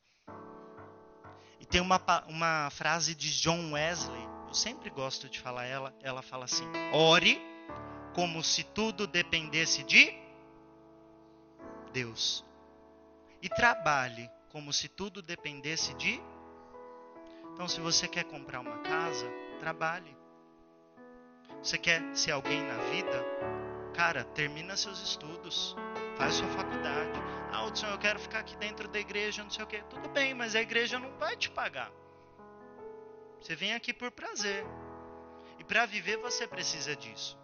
[1.62, 6.24] E tem uma, uma frase de John Wesley, eu sempre gosto de falar ela, ela
[6.24, 7.40] fala assim: ore
[8.16, 10.12] como se tudo dependesse de
[11.94, 12.44] Deus.
[13.44, 16.20] E trabalhe como se tudo dependesse de.
[17.54, 20.18] Então, se você quer comprar uma casa, trabalhe.
[21.62, 23.24] Você quer ser alguém na vida?
[23.94, 25.76] Cara, termina seus estudos,
[26.22, 27.20] faz sua faculdade.
[27.52, 29.84] Ah, Hudson, eu quero ficar aqui dentro da igreja, não sei o quê.
[29.90, 31.92] Tudo bem, mas a igreja não vai te pagar.
[33.40, 34.64] Você vem aqui por prazer.
[35.58, 37.40] E para viver você precisa disso.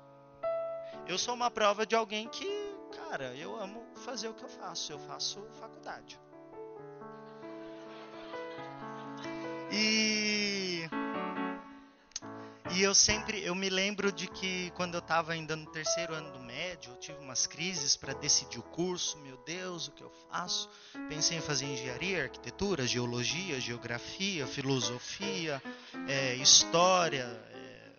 [1.07, 2.47] Eu sou uma prova de alguém que,
[2.95, 4.91] cara, eu amo fazer o que eu faço.
[4.91, 6.19] Eu faço faculdade.
[9.71, 10.87] E
[12.77, 16.31] e eu sempre, eu me lembro de que quando eu estava ainda no terceiro ano
[16.31, 19.17] do médio, eu tive umas crises para decidir o curso.
[19.17, 20.69] Meu Deus, o que eu faço?
[21.09, 25.59] Pensei em fazer engenharia, arquitetura, geologia, geografia, filosofia,
[26.07, 27.89] é, história, é,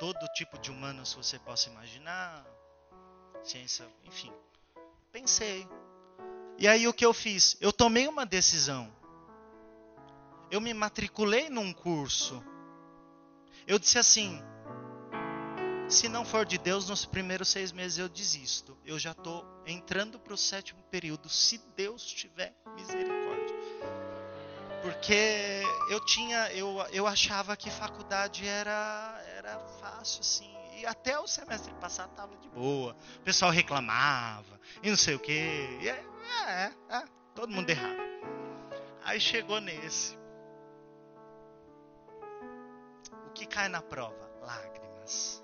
[0.00, 2.46] todo tipo de humanos que você possa imaginar,
[3.44, 4.32] ciência, enfim.
[5.12, 5.68] Pensei.
[6.56, 7.58] E aí o que eu fiz?
[7.60, 8.90] Eu tomei uma decisão.
[10.50, 12.42] Eu me matriculei num curso
[13.66, 14.42] eu disse assim:
[15.88, 18.76] se não for de Deus, nos primeiros seis meses eu desisto.
[18.84, 23.56] Eu já estou entrando para o sétimo período, se Deus tiver misericórdia.
[24.80, 30.52] Porque eu tinha, eu, eu achava que faculdade era, era fácil assim.
[30.76, 32.96] E até o semestre passado estava de boa.
[33.18, 35.78] O pessoal reclamava e não sei o quê.
[35.80, 36.04] E é,
[36.48, 37.04] é, é,
[37.34, 38.00] todo mundo errado.
[39.04, 40.21] Aí chegou nesse.
[43.52, 44.30] Cai na prova?
[44.40, 45.42] Lágrimas.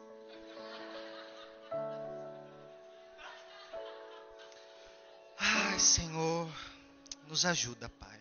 [5.39, 6.49] Ai, Senhor,
[7.29, 8.21] nos ajuda, Pai.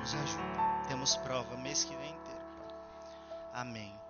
[0.00, 0.86] Nos ajuda.
[0.88, 2.76] Temos prova mês que vem inteiro, Pai.
[3.54, 4.00] Amém.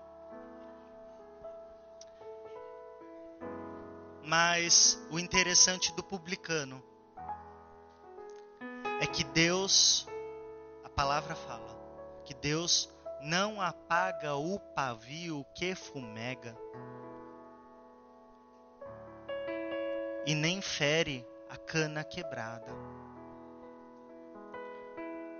[4.22, 6.85] Mas o interessante do publicano
[9.01, 10.07] é que Deus,
[10.85, 11.74] a palavra fala,
[12.24, 16.57] que Deus não apaga o pavio que fumega,
[20.27, 22.73] e nem fere a cana quebrada.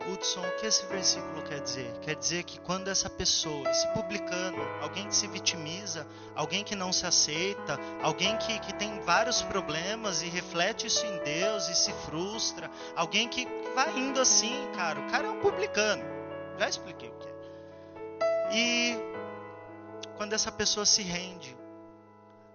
[0.09, 1.93] Hudson, o que esse versículo quer dizer?
[1.99, 6.07] Quer dizer que quando essa pessoa, esse publicano, alguém que se vitimiza,
[6.37, 11.19] alguém que não se aceita, alguém que, que tem vários problemas e reflete isso em
[11.25, 16.05] Deus e se frustra, alguém que vai indo assim, cara, o cara é um publicano.
[16.57, 17.26] Já expliquei o que é.
[18.53, 18.97] E
[20.17, 21.57] quando essa pessoa se rende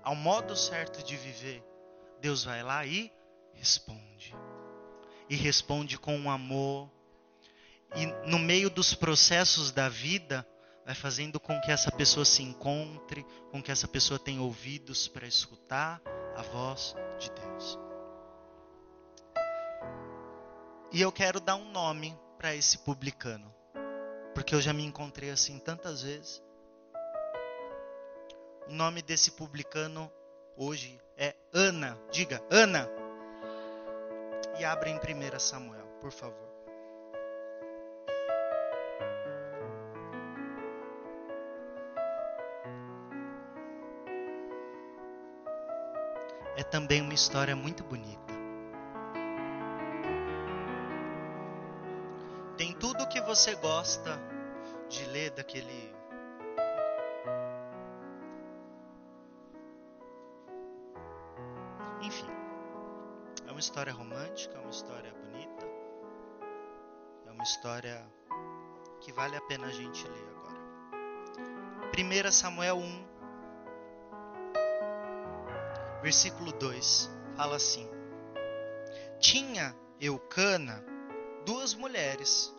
[0.03, 1.63] ao modo certo de viver,
[2.19, 3.11] Deus vai lá e
[3.53, 4.35] responde.
[5.29, 6.89] E responde com um amor.
[7.95, 10.47] E no meio dos processos da vida,
[10.85, 15.27] vai fazendo com que essa pessoa se encontre, com que essa pessoa tenha ouvidos para
[15.27, 16.01] escutar
[16.35, 17.79] a voz de Deus.
[20.91, 23.53] E eu quero dar um nome para esse publicano,
[24.33, 26.41] porque eu já me encontrei assim tantas vezes.
[28.67, 30.11] O nome desse publicano
[30.55, 31.97] hoje é Ana.
[32.11, 32.89] Diga, Ana.
[34.59, 36.49] E abre em 1 Samuel, por favor.
[46.55, 48.30] É também uma história muito bonita.
[53.21, 54.19] Você gosta
[54.89, 55.91] de ler daquele
[63.61, 65.65] história romântica, é uma história bonita,
[67.27, 68.03] é uma história
[68.99, 70.59] que vale a pena a gente ler agora.
[72.27, 73.05] 1 Samuel 1,
[76.01, 77.87] versículo 2, fala assim:
[79.19, 80.83] Tinha Eucana
[81.45, 82.51] duas mulheres,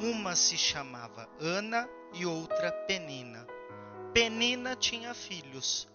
[0.00, 3.46] uma se chamava Ana e outra Penina.
[4.12, 5.88] Penina tinha filhos,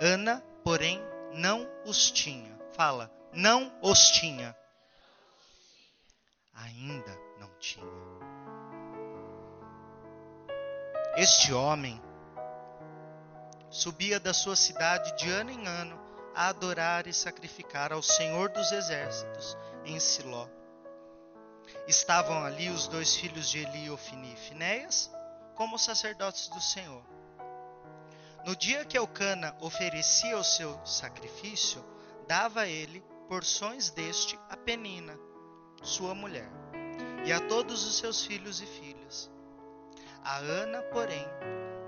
[0.00, 1.00] Ana, porém,
[1.32, 2.56] não os tinha.
[2.72, 4.56] Fala, não os tinha.
[6.54, 7.84] Ainda não tinha.
[11.16, 12.00] Este homem
[13.70, 15.98] subia da sua cidade de ano em ano
[16.34, 20.46] a adorar e sacrificar ao Senhor dos Exércitos em Siló.
[21.86, 25.10] Estavam ali os dois filhos de Eli, Ofini e Finéias,
[25.54, 27.02] como sacerdotes do Senhor.
[28.44, 31.84] No dia que Elcana oferecia o seu sacrifício,
[32.26, 35.18] dava ele porções deste a Penina,
[35.82, 36.48] sua mulher,
[37.24, 39.30] e a todos os seus filhos e filhas.
[40.22, 41.24] A Ana, porém,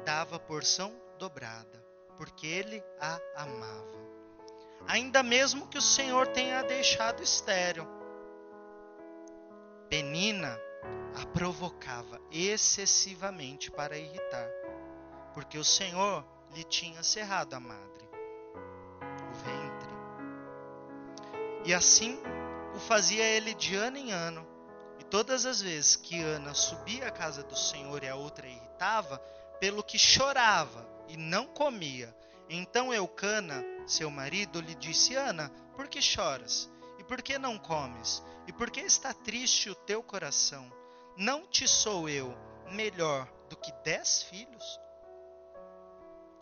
[0.04, 1.84] dava porção dobrada,
[2.16, 3.98] porque ele a amava.
[4.86, 7.97] Ainda mesmo que o Senhor tenha a deixado estéril.
[9.88, 10.58] Penina
[11.20, 14.48] a provocava excessivamente para irritar,
[15.34, 16.24] porque o Senhor
[16.54, 17.98] lhe tinha cerrado a madre
[21.68, 22.18] E assim
[22.74, 24.46] o fazia ele de ano em ano.
[24.98, 29.18] E todas as vezes que Ana subia à casa do Senhor e a outra irritava,
[29.60, 32.16] pelo que chorava e não comia.
[32.48, 36.70] Então Eucana, seu marido, lhe disse: Ana, por que choras?
[36.98, 38.22] E por que não comes?
[38.48, 40.72] E por que está triste o teu coração?
[41.18, 42.34] Não te sou eu
[42.72, 44.80] melhor do que dez filhos?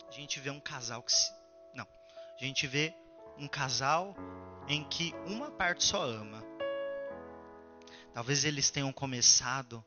[0.07, 1.33] A gente vê um casal que se.
[1.73, 1.85] Não.
[1.85, 2.95] A gente vê
[3.37, 4.15] um casal
[4.69, 6.41] em que uma parte só ama.
[8.13, 9.83] Talvez eles tenham começado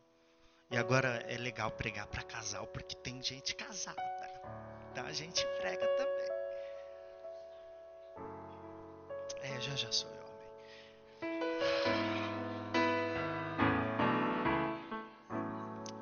[0.70, 4.00] e agora é legal pregar para casal porque tem gente casada.
[4.92, 6.30] Então a gente prega também.
[9.42, 10.19] É, já já sou eu,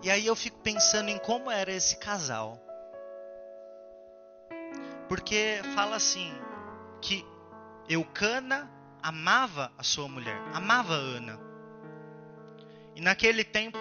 [0.02, 2.60] E aí eu fico pensando em como era esse casal.
[5.08, 6.32] Porque fala assim
[7.00, 7.24] que
[7.88, 8.70] Eucana
[9.02, 11.40] amava a sua mulher, amava Ana.
[12.94, 13.78] E naquele tempo,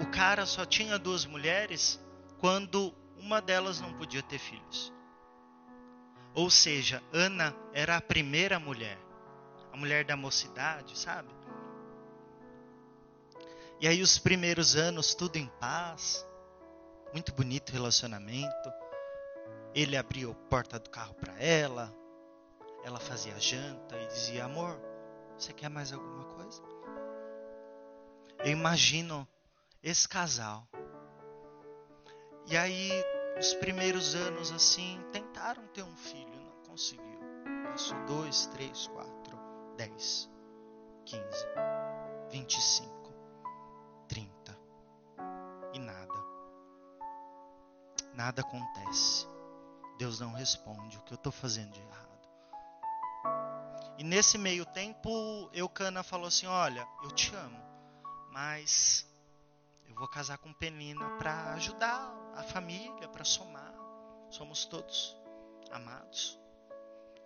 [0.00, 2.00] o cara só tinha duas mulheres
[2.38, 4.92] quando uma delas não podia ter filhos.
[6.34, 8.98] Ou seja, Ana era a primeira mulher,
[9.72, 11.37] a mulher da mocidade, sabe?
[13.80, 16.26] E aí os primeiros anos tudo em paz,
[17.12, 18.72] muito bonito relacionamento.
[19.74, 21.94] Ele abriu a porta do carro para ela,
[22.84, 24.80] ela fazia janta e dizia: Amor,
[25.36, 26.62] você quer mais alguma coisa?
[28.40, 29.26] Eu imagino
[29.82, 30.66] esse casal.
[32.46, 32.90] E aí,
[33.38, 37.20] os primeiros anos assim, tentaram ter um filho, não conseguiu.
[37.70, 39.38] Passou dois, três, quatro,
[39.76, 40.28] dez,
[41.04, 41.46] quinze,
[42.30, 42.97] vinte e cinco,
[48.18, 49.28] Nada acontece.
[49.96, 50.98] Deus não responde.
[50.98, 52.08] O que eu estou fazendo de errado?
[53.96, 57.62] E nesse meio tempo, Eucana falou assim: Olha, eu te amo,
[58.32, 59.06] mas
[59.94, 63.72] vou casar com Penina para ajudar a família, para somar.
[64.30, 65.16] Somos todos
[65.70, 66.36] amados.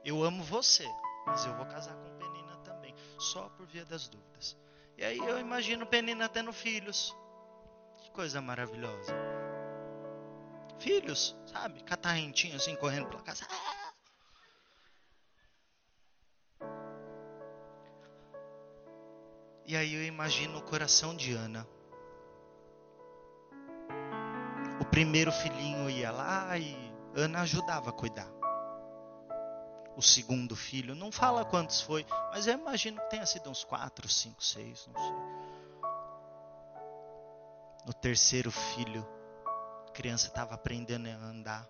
[0.05, 0.87] Eu amo você,
[1.25, 4.59] mas eu vou casar com Penina também, só por via das dúvidas.
[4.99, 7.17] E aí eu imagino Penina tendo filhos.
[7.97, 9.15] Que coisa maravilhosa.
[10.83, 11.81] Filhos, sabe?
[11.85, 13.47] Catarrentinho assim, correndo pela casa.
[19.65, 21.65] E aí eu imagino o coração de Ana.
[24.81, 26.77] O primeiro filhinho ia lá e
[27.15, 28.29] Ana ajudava a cuidar.
[29.97, 34.09] O segundo filho, não fala quantos foi, mas eu imagino que tenha sido uns quatro,
[34.09, 35.13] cinco, seis, não sei.
[37.87, 39.07] No terceiro filho,
[39.93, 41.69] criança estava aprendendo a andar.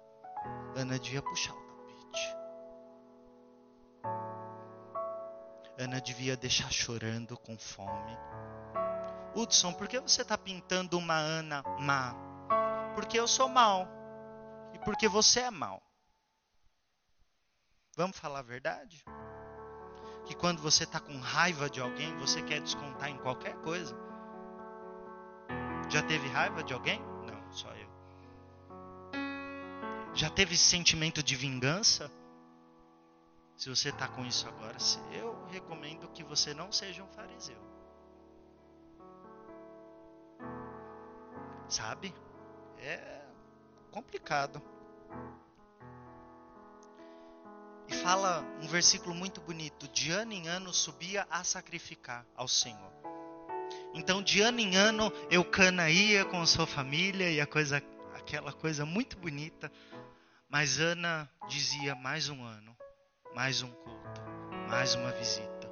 [0.74, 2.36] Ana devia puxar o tapete.
[5.78, 8.16] Ana devia deixar chorando com fome.
[9.34, 12.14] Hudson, por que você está pintando uma Ana má?
[12.94, 13.88] Porque eu sou mal.
[14.74, 15.82] E porque você é mal.
[17.96, 19.04] Vamos falar a verdade?
[20.24, 23.94] Que quando você está com raiva de alguém, você quer descontar em qualquer coisa.
[25.90, 27.00] Já teve raiva de alguém?
[27.26, 27.81] Não, só eu.
[30.14, 32.10] Já teve sentimento de vingança?
[33.56, 34.76] Se você está com isso agora,
[35.12, 37.56] eu recomendo que você não seja um fariseu.
[41.68, 42.14] Sabe?
[42.78, 43.22] É
[43.90, 44.60] complicado.
[47.88, 52.92] E fala um versículo muito bonito: de ano em ano subia a sacrificar ao Senhor.
[53.94, 57.82] Então, de ano em ano, Eucana ia com sua família e a coisa,
[58.14, 59.70] aquela coisa muito bonita.
[60.52, 62.76] Mas Ana dizia: mais um ano,
[63.34, 64.20] mais um culto,
[64.68, 65.66] mais uma visita,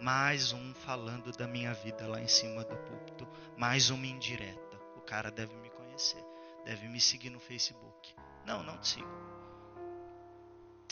[0.00, 3.28] mais um falando da minha vida lá em cima do púlpito,
[3.58, 4.78] mais uma indireta.
[4.96, 6.24] O cara deve me conhecer,
[6.64, 8.14] deve me seguir no Facebook.
[8.46, 9.22] Não, não te sigo.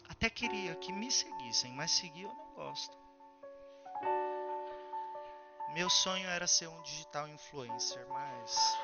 [0.06, 2.94] Até queria que me seguissem, mas seguir eu não gosto.
[5.72, 8.76] Meu sonho era ser um digital influencer, mas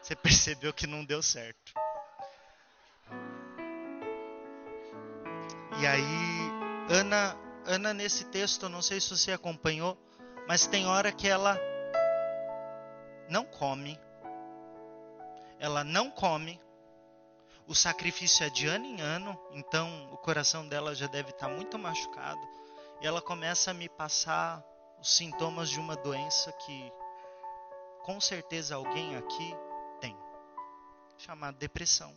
[0.00, 1.85] você percebeu que não deu certo.
[5.78, 6.50] E aí,
[6.88, 9.98] Ana, Ana nesse texto, não sei se você acompanhou,
[10.48, 11.60] mas tem hora que ela
[13.28, 14.00] não come.
[15.58, 16.58] Ela não come.
[17.66, 21.78] O sacrifício é de ano em ano, então o coração dela já deve estar muito
[21.78, 22.40] machucado.
[23.02, 24.64] E ela começa a me passar
[24.98, 26.90] os sintomas de uma doença que
[28.02, 29.54] com certeza alguém aqui
[30.00, 30.16] tem,
[31.18, 32.14] chamada depressão.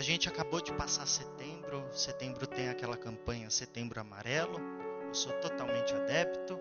[0.00, 1.86] A gente acabou de passar setembro.
[1.92, 4.58] Setembro tem aquela campanha Setembro Amarelo.
[5.06, 6.58] Eu sou totalmente adepto.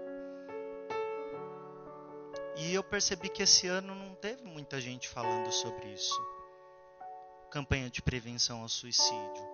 [2.57, 6.19] E eu percebi que esse ano não teve muita gente falando sobre isso.
[7.49, 9.47] Campanha de prevenção ao suicídio.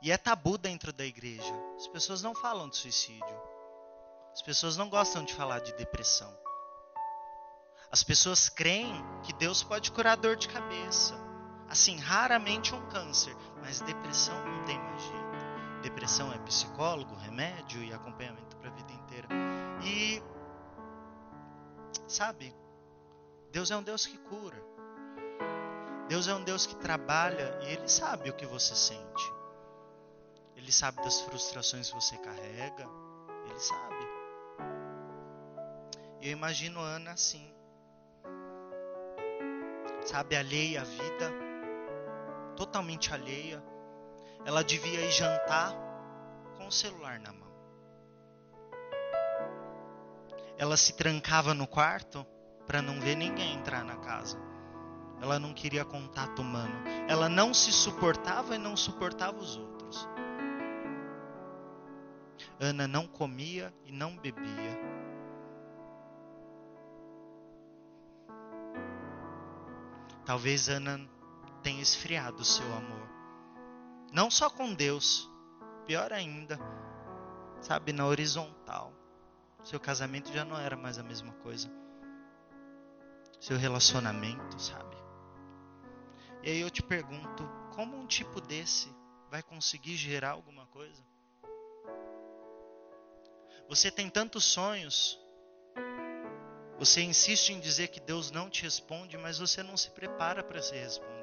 [0.00, 1.52] E é tabu dentro da igreja.
[1.76, 3.42] As pessoas não falam de suicídio.
[4.32, 6.34] As pessoas não gostam de falar de depressão.
[7.92, 11.26] As pessoas creem que Deus pode curar dor de cabeça.
[11.68, 15.26] Assim, raramente um câncer, mas depressão não tem mais jeito.
[15.82, 19.28] Depressão é psicólogo, remédio e acompanhamento para a vida inteira.
[19.84, 20.22] E
[22.08, 22.54] sabe,
[23.50, 24.62] Deus é um Deus que cura.
[26.08, 29.32] Deus é um Deus que trabalha e ele sabe o que você sente.
[30.54, 32.88] Ele sabe das frustrações que você carrega,
[33.48, 34.06] ele sabe.
[36.22, 37.52] Eu imagino Ana assim,
[40.04, 41.45] sabe, alheia à vida
[42.56, 43.62] totalmente alheia.
[44.44, 45.72] Ela devia ir jantar
[46.56, 47.46] com o celular na mão.
[50.58, 52.26] Ela se trancava no quarto
[52.66, 54.38] para não ver ninguém entrar na casa.
[55.20, 56.74] Ela não queria contato humano.
[57.08, 60.08] Ela não se suportava e não suportava os outros.
[62.58, 64.80] Ana não comia e não bebia.
[70.24, 71.08] Talvez Ana
[71.66, 73.08] tem esfriado o seu amor.
[74.12, 75.28] Não só com Deus,
[75.84, 76.60] pior ainda,
[77.60, 78.92] sabe, na horizontal.
[79.64, 81.68] Seu casamento já não era mais a mesma coisa.
[83.40, 84.96] Seu relacionamento, sabe?
[86.44, 87.42] E aí eu te pergunto,
[87.74, 88.88] como um tipo desse
[89.28, 91.02] vai conseguir gerar alguma coisa?
[93.68, 95.18] Você tem tantos sonhos,
[96.78, 100.62] você insiste em dizer que Deus não te responde, mas você não se prepara para
[100.62, 101.15] ser respondido.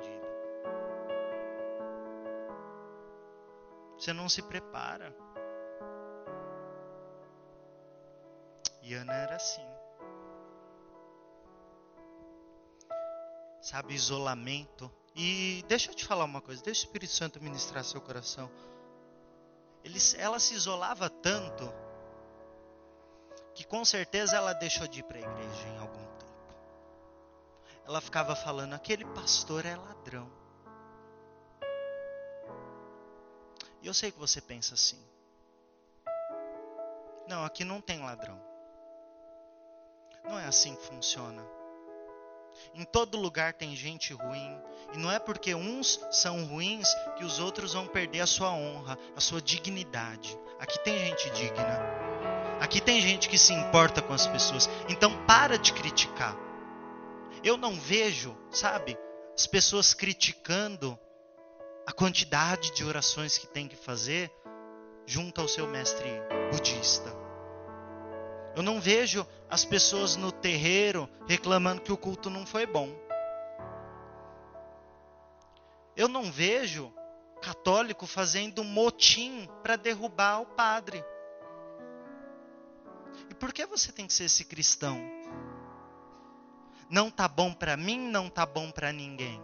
[4.03, 5.15] Você não se prepara.
[8.81, 9.65] E Ana era assim.
[13.61, 14.91] Sabe, isolamento.
[15.15, 18.51] E deixa eu te falar uma coisa, deixa o Espírito Santo ministrar seu coração.
[19.85, 21.73] Ele, ela se isolava tanto
[23.55, 26.35] que com certeza ela deixou de ir para a igreja em algum tempo.
[27.85, 30.42] Ela ficava falando: aquele pastor é ladrão.
[33.83, 34.97] E eu sei que você pensa assim.
[37.27, 38.39] Não, aqui não tem ladrão.
[40.23, 41.45] Não é assim que funciona.
[42.73, 44.57] Em todo lugar tem gente ruim.
[44.93, 48.97] E não é porque uns são ruins que os outros vão perder a sua honra,
[49.17, 50.39] a sua dignidade.
[50.59, 51.81] Aqui tem gente digna.
[52.61, 54.69] Aqui tem gente que se importa com as pessoas.
[54.87, 56.37] Então para de criticar.
[57.43, 58.97] Eu não vejo, sabe,
[59.35, 60.97] as pessoas criticando
[61.85, 64.31] a quantidade de orações que tem que fazer
[65.05, 66.09] junto ao seu mestre
[66.51, 67.13] budista.
[68.55, 72.89] Eu não vejo as pessoas no terreiro reclamando que o culto não foi bom.
[75.95, 76.93] Eu não vejo
[77.41, 81.03] católico fazendo motim para derrubar o padre.
[83.29, 84.99] E por que você tem que ser esse cristão?
[86.89, 89.41] Não tá bom para mim, não tá bom para ninguém.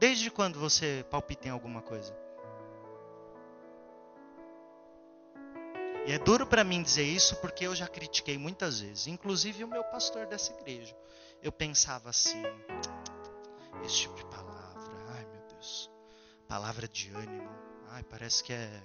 [0.00, 2.16] Desde quando você palpita em alguma coisa?
[6.06, 9.68] E é duro para mim dizer isso porque eu já critiquei muitas vezes, inclusive o
[9.68, 10.96] meu pastor dessa igreja.
[11.42, 12.42] Eu pensava assim:
[13.84, 15.90] esse tipo de palavra, ai meu Deus,
[16.48, 17.50] palavra de ânimo,
[17.90, 18.82] ai parece que é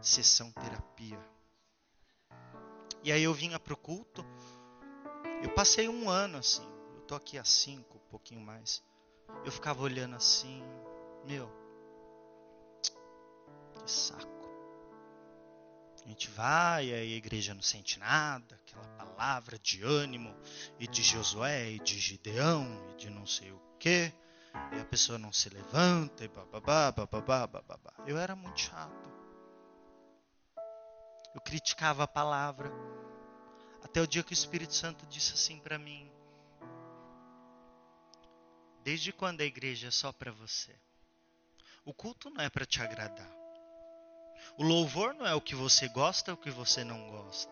[0.00, 1.24] sessão terapia.
[3.04, 4.26] E aí eu vinha pro culto,
[5.44, 8.82] eu passei um ano assim, eu tô aqui há cinco, um pouquinho mais.
[9.44, 10.62] Eu ficava olhando assim,
[11.24, 11.50] meu,
[13.84, 14.34] que saco.
[16.04, 20.34] A gente vai, e a igreja não sente nada, aquela palavra de ânimo,
[20.78, 24.12] e de Josué, e de Gideão, e de não sei o quê,
[24.72, 27.92] e a pessoa não se levanta, e bababá, bababá, bababá.
[28.06, 29.10] Eu era muito chato.
[31.34, 32.70] Eu criticava a palavra.
[33.82, 36.10] Até o dia que o Espírito Santo disse assim para mim:
[38.84, 40.74] Desde quando a igreja é só para você?
[41.86, 43.30] O culto não é para te agradar.
[44.58, 47.50] O louvor não é o que você gosta ou o que você não gosta.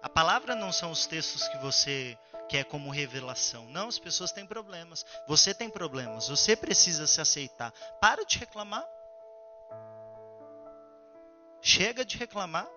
[0.00, 2.16] A palavra não são os textos que você
[2.48, 3.66] quer como revelação.
[3.66, 5.04] Não, as pessoas têm problemas.
[5.26, 6.28] Você tem problemas.
[6.28, 7.72] Você precisa se aceitar.
[8.00, 8.86] Para de reclamar.
[11.60, 12.68] Chega de reclamar.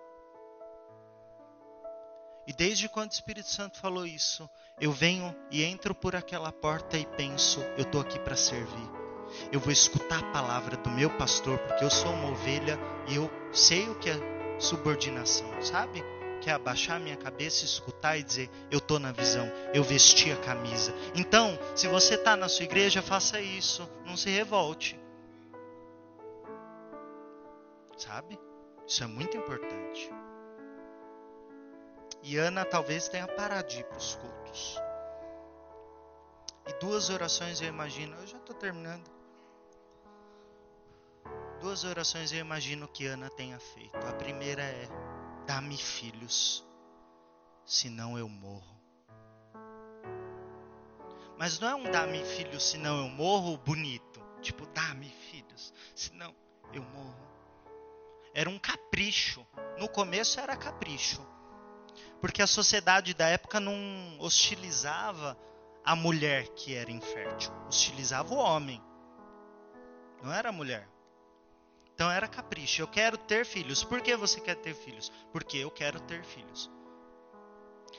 [2.44, 6.96] E desde quando o Espírito Santo falou isso, eu venho e entro por aquela porta
[6.96, 9.04] e penso: eu estou aqui para servir
[9.50, 13.30] eu vou escutar a palavra do meu pastor, porque eu sou uma ovelha e eu
[13.52, 14.16] sei o que é
[14.58, 16.02] subordinação, sabe?
[16.40, 20.36] Que é abaixar minha cabeça, escutar e dizer: Eu estou na visão, eu vesti a
[20.36, 20.94] camisa.
[21.14, 24.98] Então, se você está na sua igreja, faça isso, não se revolte.
[27.96, 28.38] Sabe?
[28.86, 30.10] Isso é muito importante.
[32.24, 34.76] E Ana talvez tenha parado de ir para os cultos.
[36.66, 39.14] E duas orações eu imagino, eu já estou terminando
[41.64, 43.96] duas orações eu imagino que Ana tenha feito.
[43.96, 44.86] A primeira é:
[45.46, 46.62] dá-me filhos,
[47.64, 48.78] senão eu morro.
[51.38, 54.22] Mas não é um dá-me filhos, senão eu morro bonito.
[54.42, 56.34] Tipo, dá-me filhos, senão
[56.70, 57.26] eu morro.
[58.34, 59.44] Era um capricho.
[59.78, 61.26] No começo era capricho.
[62.24, 65.36] Porque a sociedade da época não hostilizava
[65.84, 68.82] a mulher que era infértil, hostilizava o homem.
[70.22, 70.88] Não era a mulher.
[71.92, 72.80] Então era capricho.
[72.80, 73.84] Eu quero ter filhos.
[73.84, 75.12] Por que você quer ter filhos?
[75.32, 76.70] Porque eu quero ter filhos.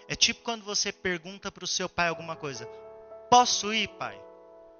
[0.07, 2.65] É tipo quando você pergunta para o seu pai alguma coisa:
[3.29, 4.19] Posso ir, pai?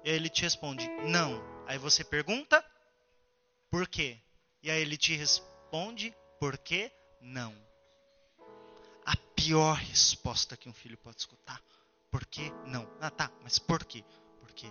[0.02, 1.40] E aí ele te responde: Não.
[1.68, 2.64] Aí você pergunta:
[3.70, 4.18] Por quê?
[4.60, 6.90] E aí ele te responde: Por que
[7.20, 7.65] não?
[9.46, 11.62] Pior resposta que um filho pode escutar:
[12.10, 12.84] Por que não?
[13.00, 14.04] Ah, tá, mas por quê?
[14.40, 14.66] Por que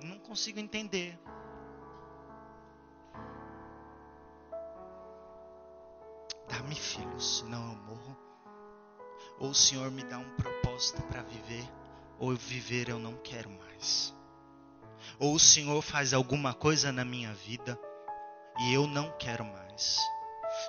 [0.00, 0.08] não?
[0.08, 1.20] Não consigo entender.
[6.48, 8.16] Dá-me filhos, senão eu morro.
[9.40, 11.70] Ou o Senhor me dá um propósito para viver,
[12.18, 14.14] ou viver eu não quero mais.
[15.18, 17.78] Ou o Senhor faz alguma coisa na minha vida
[18.60, 19.98] e eu não quero mais.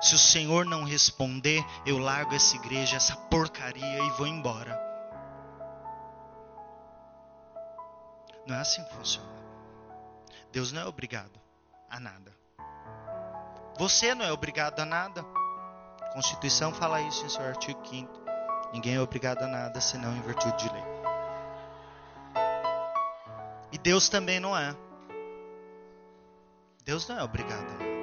[0.01, 4.79] Se o Senhor não responder, eu largo essa igreja, essa porcaria e vou embora.
[8.45, 9.35] Não é assim que funciona.
[10.51, 11.39] Deus não é obrigado
[11.89, 12.35] a nada.
[13.77, 15.23] Você não é obrigado a nada.
[16.13, 18.25] Constituição fala isso em seu artigo 5
[18.75, 20.83] Ninguém é obrigado a nada senão em virtude de lei.
[23.71, 24.75] E Deus também não é.
[26.83, 27.94] Deus não é obrigado a nada.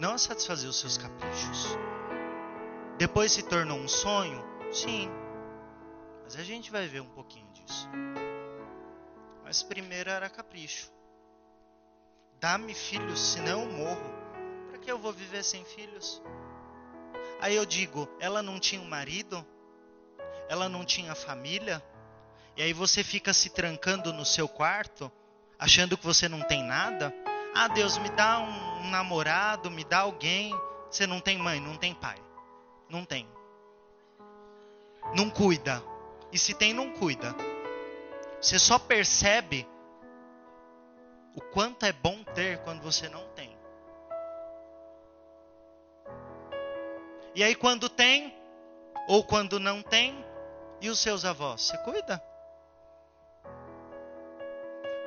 [0.00, 1.76] Não a satisfazer os seus caprichos.
[2.96, 4.42] Depois se tornou um sonho?
[4.72, 5.10] Sim.
[6.24, 7.86] Mas a gente vai ver um pouquinho disso.
[9.44, 10.90] Mas primeiro era capricho.
[12.40, 14.10] Dá-me filhos, senão eu morro.
[14.70, 16.22] Para que eu vou viver sem filhos?
[17.38, 19.46] Aí eu digo, ela não tinha um marido?
[20.48, 21.84] Ela não tinha família?
[22.56, 25.12] E aí você fica se trancando no seu quarto,
[25.58, 27.12] achando que você não tem nada?
[27.54, 30.54] Ah, Deus, me dá um, namorado, me dá alguém.
[30.90, 32.16] Você não tem mãe, não tem pai.
[32.88, 33.28] Não tem.
[35.16, 35.82] Não cuida.
[36.32, 37.34] E se tem, não cuida.
[38.40, 39.68] Você só percebe
[41.34, 43.58] o quanto é bom ter quando você não tem.
[47.34, 48.34] E aí, quando tem,
[49.06, 50.24] ou quando não tem,
[50.80, 51.62] e os seus avós?
[51.62, 52.22] Você cuida?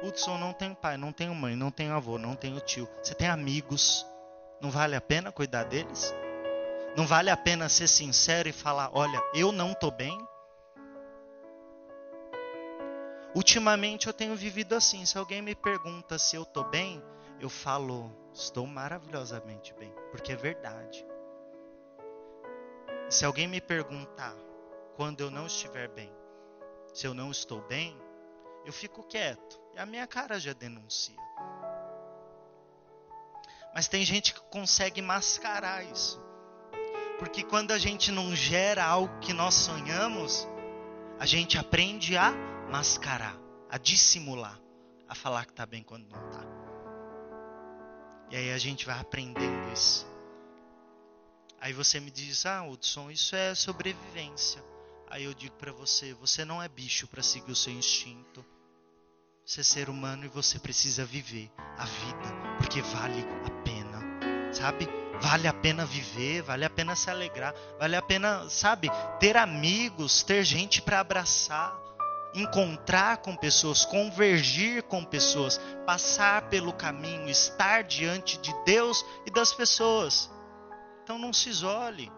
[0.04, 2.89] Hudson não tem pai, não tem mãe, não tem avô, não tem tio.
[3.01, 4.06] Você tem amigos.
[4.60, 6.14] Não vale a pena cuidar deles?
[6.95, 10.18] Não vale a pena ser sincero e falar: olha, eu não estou bem?
[13.34, 15.06] Ultimamente eu tenho vivido assim.
[15.06, 17.01] Se alguém me pergunta se eu estou bem,
[17.39, 21.08] eu falo: estou maravilhosamente bem, porque é verdade.
[23.10, 24.36] Se alguém me perguntar
[24.97, 26.12] quando eu não estiver bem,
[26.93, 27.97] se eu não estou bem,
[28.66, 29.62] eu fico quieto.
[29.76, 31.16] E a minha cara já denuncia.
[33.74, 36.22] Mas tem gente que consegue mascarar isso.
[37.18, 40.48] Porque quando a gente não gera algo que nós sonhamos,
[41.20, 42.32] a gente aprende a
[42.70, 43.36] mascarar,
[43.70, 44.60] a dissimular,
[45.08, 46.44] a falar que está bem quando não está.
[48.30, 50.06] E aí a gente vai aprendendo isso.
[51.60, 54.64] Aí você me diz: "Ah, Hudson, isso é sobrevivência".
[55.10, 58.46] Aí eu digo para você: você não é bicho para seguir o seu instinto.
[59.46, 64.54] Você é ser humano e você precisa viver a vida, porque vale a pena.
[64.54, 64.88] Sabe?
[65.20, 68.89] Vale a pena viver, vale a pena se alegrar, vale a pena, sabe,
[69.20, 71.78] ter amigos, ter gente para abraçar,
[72.34, 79.54] encontrar com pessoas, convergir com pessoas, passar pelo caminho, estar diante de Deus e das
[79.54, 80.32] pessoas.
[81.04, 82.10] Então não se isole.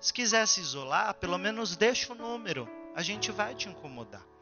[0.00, 2.68] Se quiser se isolar, pelo menos deixa o número.
[2.94, 4.33] A gente vai te incomodar.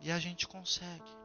[0.00, 1.20] E a gente consegue.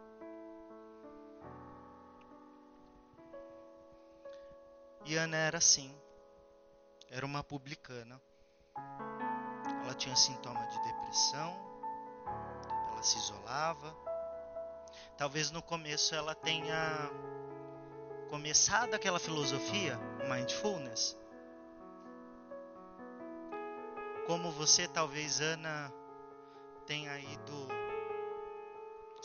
[5.05, 5.95] E Ana era assim.
[7.09, 8.21] Era uma publicana.
[9.83, 11.55] Ela tinha sintoma de depressão.
[12.91, 13.95] Ela se isolava.
[15.17, 17.09] Talvez no começo ela tenha
[18.29, 19.97] começado aquela filosofia,
[20.27, 21.17] mindfulness.
[24.27, 25.93] Como você, talvez, Ana,
[26.85, 27.67] tenha ido,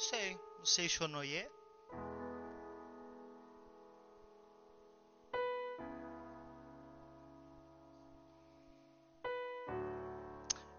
[0.00, 1.46] sei, no Seixonoye.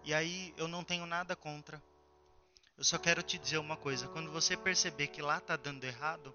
[0.04, 1.80] E aí eu não tenho nada contra.
[2.76, 6.34] Eu só quero te dizer uma coisa: quando você perceber que lá está dando errado,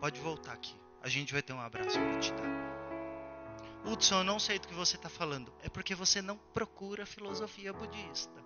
[0.00, 0.80] pode voltar aqui.
[1.02, 2.72] A gente vai ter um abraço para te dar.
[3.84, 5.52] Hudson, eu não sei do que você está falando.
[5.60, 8.42] É porque você não procura filosofia budista.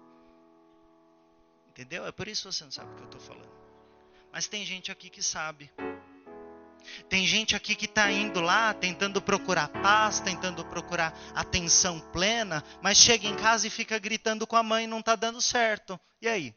[1.69, 2.07] Entendeu?
[2.07, 3.66] É por isso que você não sabe o que eu estou falando.
[4.37, 5.73] Mas tem gente aqui que sabe.
[7.09, 12.99] Tem gente aqui que está indo lá tentando procurar paz, tentando procurar atenção plena, mas
[12.99, 15.99] chega em casa e fica gritando com a mãe não está dando certo.
[16.21, 16.55] E aí?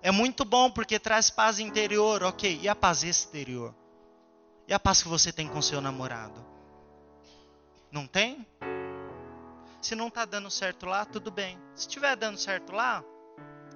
[0.00, 2.60] É muito bom porque traz paz interior, ok.
[2.62, 3.74] E a paz exterior?
[4.68, 6.46] E a paz que você tem com seu namorado?
[7.90, 8.46] Não tem?
[9.80, 11.58] Se não está dando certo lá, tudo bem.
[11.74, 13.02] Se estiver dando certo lá,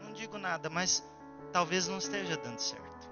[0.00, 1.02] não digo nada, mas
[1.56, 3.08] talvez não esteja dando certo.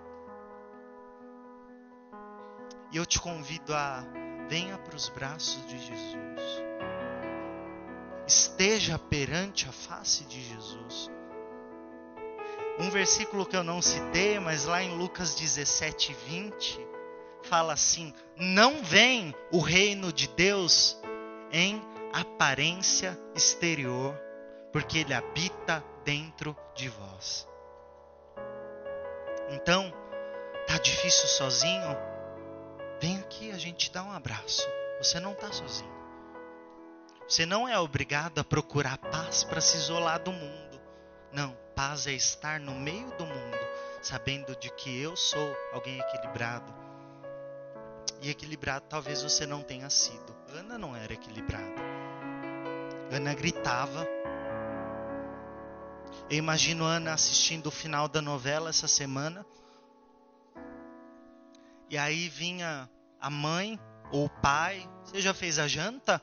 [2.93, 4.05] E eu te convido a
[4.51, 6.63] venha para os braços de Jesus.
[8.27, 11.11] Esteja perante a face de Jesus.
[12.79, 16.87] Um versículo que eu não citei, mas lá em Lucas 17, 20,
[17.45, 21.01] fala assim: Não vem o reino de Deus
[21.51, 21.83] em
[22.13, 24.15] aparência exterior,
[24.71, 27.54] porque ele habita dentro de vós.
[29.51, 29.93] Então,
[30.67, 31.97] tá difícil sozinho?
[33.01, 34.67] Vem aqui, a gente dá um abraço.
[34.99, 35.93] Você não está sozinho.
[37.29, 40.81] Você não é obrigado a procurar paz para se isolar do mundo.
[41.33, 43.59] Não, Paz é estar no meio do mundo,
[44.01, 46.73] sabendo de que eu sou alguém equilibrado,
[48.23, 50.35] E equilibrado talvez você não tenha sido.
[50.57, 51.83] Ana não era equilibrada.
[53.11, 54.07] Ana gritava.
[56.31, 59.45] Eu imagino Ana assistindo o final da novela essa semana.
[61.91, 62.89] E aí vinha
[63.21, 63.79] a mãe
[64.11, 66.23] ou o pai: Você já fez a janta?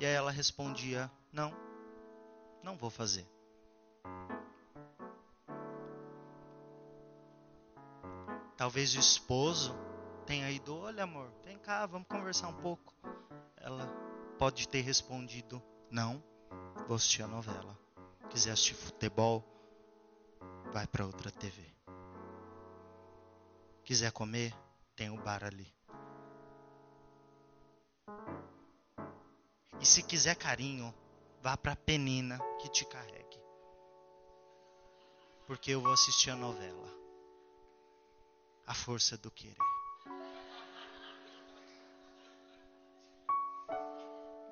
[0.00, 1.54] E aí ela respondia: Não,
[2.62, 3.26] não vou fazer.
[8.56, 9.72] Talvez o esposo
[10.26, 12.92] tenha ido: Olha, amor, vem cá, vamos conversar um pouco.
[13.56, 13.86] Ela
[14.36, 16.22] pode ter respondido: Não,
[16.88, 17.87] vou assistir a novela.
[18.30, 19.44] Quiser assistir futebol,
[20.72, 21.62] vai para outra TV.
[23.84, 24.54] Quiser comer,
[24.94, 25.74] tem o bar ali.
[29.80, 30.94] E se quiser carinho,
[31.40, 33.40] vá para a Penina que te carregue.
[35.46, 36.98] Porque eu vou assistir a novela
[38.68, 39.67] a força do querer.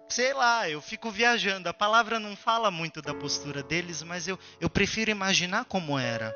[0.08, 1.68] Sei lá, eu fico viajando.
[1.68, 6.34] A palavra não fala muito da postura deles, mas eu, eu prefiro imaginar como era.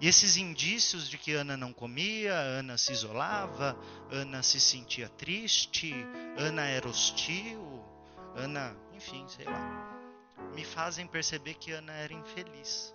[0.00, 3.76] E esses indícios de que Ana não comia, Ana se isolava,
[4.10, 5.94] Ana se sentia triste,
[6.36, 7.82] Ana era hostil,
[8.36, 9.98] Ana, enfim, sei lá,
[10.54, 12.94] me fazem perceber que Ana era infeliz.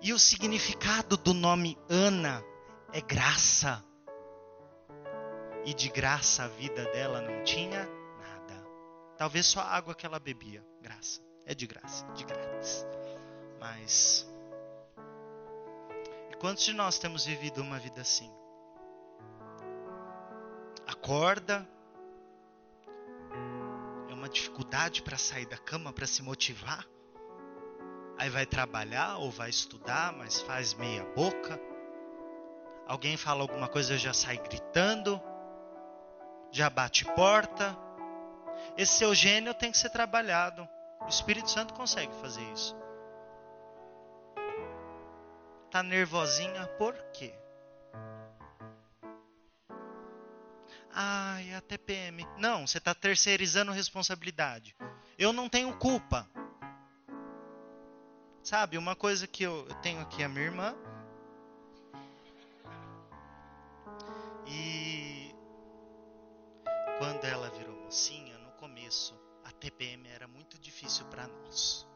[0.00, 2.42] E o significado do nome Ana
[2.92, 3.84] é graça.
[5.64, 7.88] E de graça a vida dela não tinha.
[9.16, 10.64] Talvez só a água que ela bebia.
[10.80, 11.20] Graça.
[11.44, 12.86] É de graça, de grátis.
[13.60, 14.26] Mas.
[16.30, 18.30] E quantos de nós temos vivido uma vida assim?
[20.86, 21.68] Acorda.
[24.08, 26.84] É uma dificuldade para sair da cama, para se motivar.
[28.18, 31.60] Aí vai trabalhar ou vai estudar, mas faz meia boca
[32.86, 35.20] Alguém fala alguma coisa, já sai gritando,
[36.52, 37.76] já bate porta.
[38.76, 40.68] Esse seu gênio tem que ser trabalhado.
[41.00, 42.76] O Espírito Santo consegue fazer isso.
[45.70, 47.34] Tá nervosinha por quê?
[50.92, 52.26] Ai, a TPM.
[52.38, 54.74] Não, você está terceirizando responsabilidade.
[55.18, 56.28] Eu não tenho culpa.
[58.42, 60.74] Sabe, uma coisa que eu, eu tenho aqui a minha irmã,
[64.46, 65.34] E
[66.98, 68.25] quando ela virou mocinha,
[69.44, 71.86] a TPM era muito difícil para nós.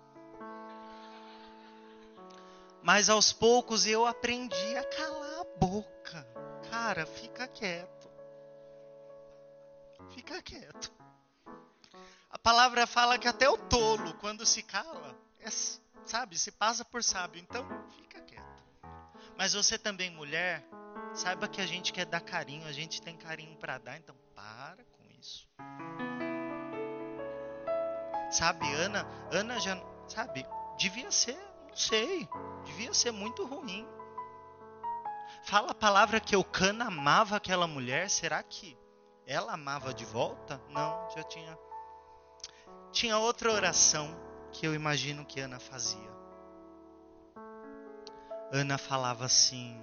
[2.82, 6.26] Mas aos poucos eu aprendi a calar a boca.
[6.70, 8.10] Cara, fica quieto.
[10.14, 10.92] Fica quieto.
[12.30, 15.50] A palavra fala que até o tolo, quando se cala, é,
[16.04, 17.40] sabe, se passa por sábio.
[17.40, 17.66] Então,
[17.96, 18.64] fica quieto.
[19.36, 20.64] Mas você também, mulher,
[21.14, 24.84] Saiba que a gente quer dar carinho, a gente tem carinho para dar, então para
[24.84, 25.48] com isso.
[28.30, 29.76] Sabe, Ana, Ana já,
[30.06, 30.46] sabe,
[30.78, 32.28] devia ser, não sei,
[32.64, 33.86] devia ser muito ruim.
[35.42, 38.78] Fala a palavra que Eucana amava aquela mulher, será que
[39.26, 40.60] ela amava de volta?
[40.68, 41.58] Não, já tinha.
[42.92, 44.08] Tinha outra oração
[44.52, 46.10] que eu imagino que Ana fazia.
[48.52, 49.76] Ana falava assim: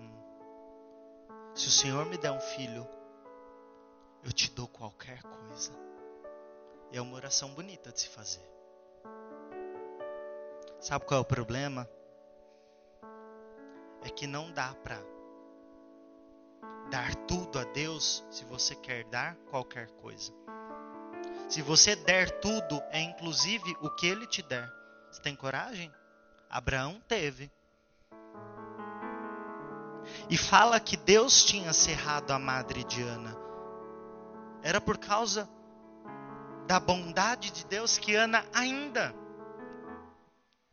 [1.56, 2.88] se o Senhor me der um filho,
[4.24, 5.72] eu te dou qualquer coisa.
[6.92, 8.48] É uma oração bonita de se fazer.
[10.80, 11.90] Sabe qual é o problema?
[14.04, 15.00] É que não dá para
[16.90, 20.32] dar tudo a Deus se você quer dar qualquer coisa.
[21.50, 24.72] Se você der tudo, é inclusive o que ele te der.
[25.12, 25.94] Você tem coragem?
[26.50, 27.52] Abraão teve
[30.30, 33.36] e fala que Deus tinha cerrado a madre de Ana.
[34.62, 35.50] Era por causa
[36.68, 39.16] da bondade de Deus que Ana ainda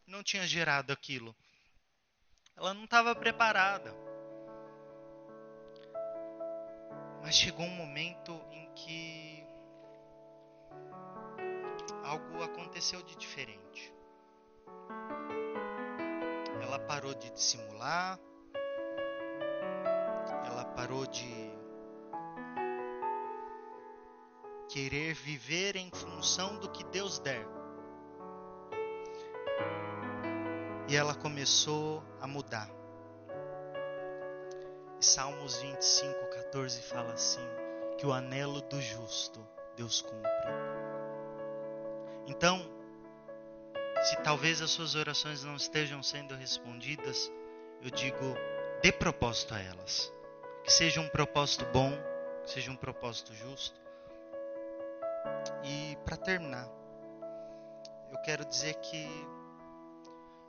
[0.06, 1.34] não tinha gerado aquilo.
[2.56, 3.94] Ela não estava preparada.
[7.22, 9.46] Mas chegou um momento em que
[12.04, 13.94] algo aconteceu de diferente.
[16.60, 18.18] Ela parou de dissimular
[20.74, 21.43] parou de
[24.74, 27.46] querer viver em função do que Deus der.
[30.88, 32.68] E ela começou a mudar.
[35.00, 37.46] E Salmos 25, 14 fala assim:
[37.96, 39.46] que o anelo do justo
[39.76, 40.32] Deus cumpre.
[42.26, 42.60] Então,
[44.02, 47.30] se talvez as suas orações não estejam sendo respondidas,
[47.80, 48.34] eu digo,
[48.82, 50.12] dê propósito a elas
[50.64, 51.92] que seja um propósito bom,
[52.42, 53.83] que seja um propósito justo.
[55.62, 56.68] E para terminar,
[58.10, 59.08] eu quero dizer que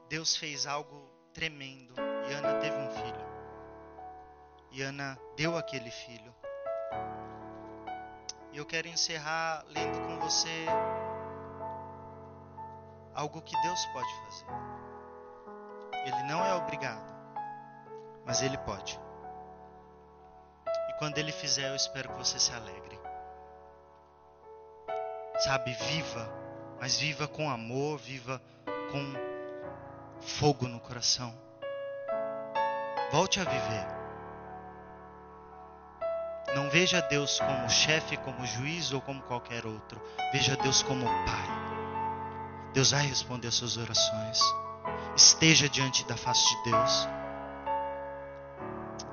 [0.09, 1.93] Deus fez algo tremendo
[2.29, 3.25] e Ana teve um filho.
[4.71, 6.33] E Ana deu aquele filho.
[8.51, 10.65] E eu quero encerrar lendo com você
[13.13, 14.45] algo que Deus pode fazer.
[16.05, 17.15] Ele não é obrigado,
[18.25, 18.99] mas ele pode.
[20.89, 22.94] E quando ele fizer, eu espero que você se alegre.
[25.45, 26.27] Sabe, viva,
[26.81, 28.41] mas viva com amor, viva
[28.91, 29.13] com
[30.19, 31.31] fogo no coração.
[33.11, 33.87] Volte a viver.
[36.55, 40.01] Não veja Deus como chefe, como juiz ou como qualquer outro.
[40.31, 41.47] Veja Deus como Pai.
[42.73, 44.39] Deus vai responder as suas orações.
[45.15, 47.07] Esteja diante da face de Deus.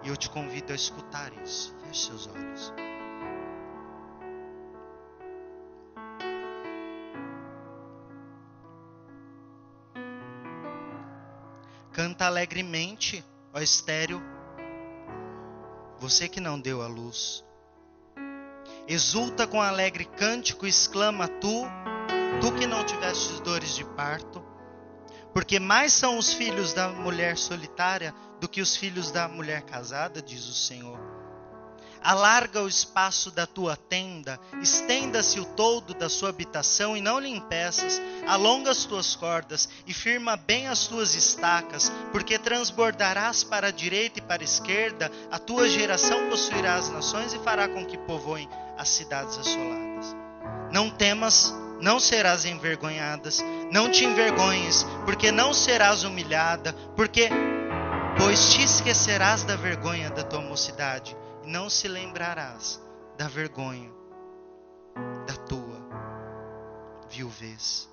[0.02, 1.76] E eu te convido a escutar isso.
[1.84, 2.72] Feche seus olhos.
[11.92, 14.22] Canta alegremente, ó estéreo,
[15.98, 17.44] você que não deu a luz.
[18.88, 21.64] Exulta com alegre cântico, exclama tu,
[22.40, 24.42] tu que não tivestes dores de parto,
[25.34, 30.22] porque mais são os filhos da mulher solitária do que os filhos da mulher casada,
[30.22, 31.21] diz o Senhor.
[32.04, 37.28] Alarga o espaço da tua tenda, estenda-se o todo da sua habitação e não lhe
[37.28, 38.00] impeças.
[38.26, 44.18] Alonga as tuas cordas e firma bem as tuas estacas, porque transbordarás para a direita
[44.18, 48.48] e para a esquerda, a tua geração possuirá as nações e fará com que povoem
[48.76, 50.16] as cidades assoladas.
[50.72, 57.28] Não temas, não serás envergonhadas, não te envergonhes, porque não serás humilhada, porque
[58.18, 62.80] pois te esquecerás da vergonha da tua mocidade não se lembrarás
[63.16, 63.90] da vergonha
[65.26, 65.82] da tua
[67.08, 67.88] viuvez.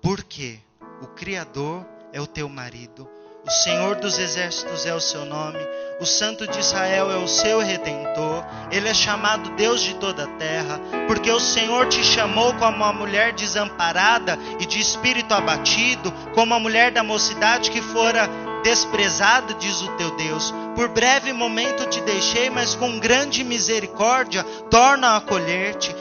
[0.00, 0.58] Porque
[1.00, 3.08] o Criador é o teu marido,
[3.44, 5.58] o Senhor dos exércitos é o seu nome,
[6.00, 10.36] o Santo de Israel é o seu redentor, ele é chamado Deus de toda a
[10.36, 16.54] terra, porque o Senhor te chamou como uma mulher desamparada e de espírito abatido, como
[16.54, 18.28] a mulher da mocidade que fora
[18.62, 20.52] desprezado, diz o teu Deus.
[20.74, 25.94] Por breve momento te deixei, mas com grande misericórdia torna a acolher-te.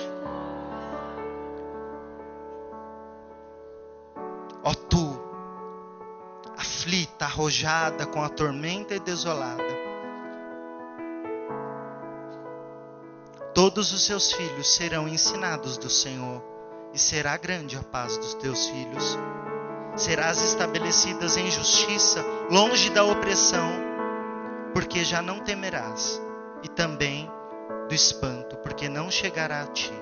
[4.64, 5.20] Ó tu,
[6.58, 9.82] aflita, arrojada com a tormenta e desolada.
[13.54, 16.42] Todos os seus filhos serão ensinados do Senhor,
[16.94, 19.18] e será grande a paz dos teus filhos
[19.96, 23.72] serás estabelecidas em justiça, longe da opressão,
[24.74, 26.22] porque já não temerás,
[26.64, 27.30] e também
[27.88, 29.94] do espanto, porque não chegará a ti.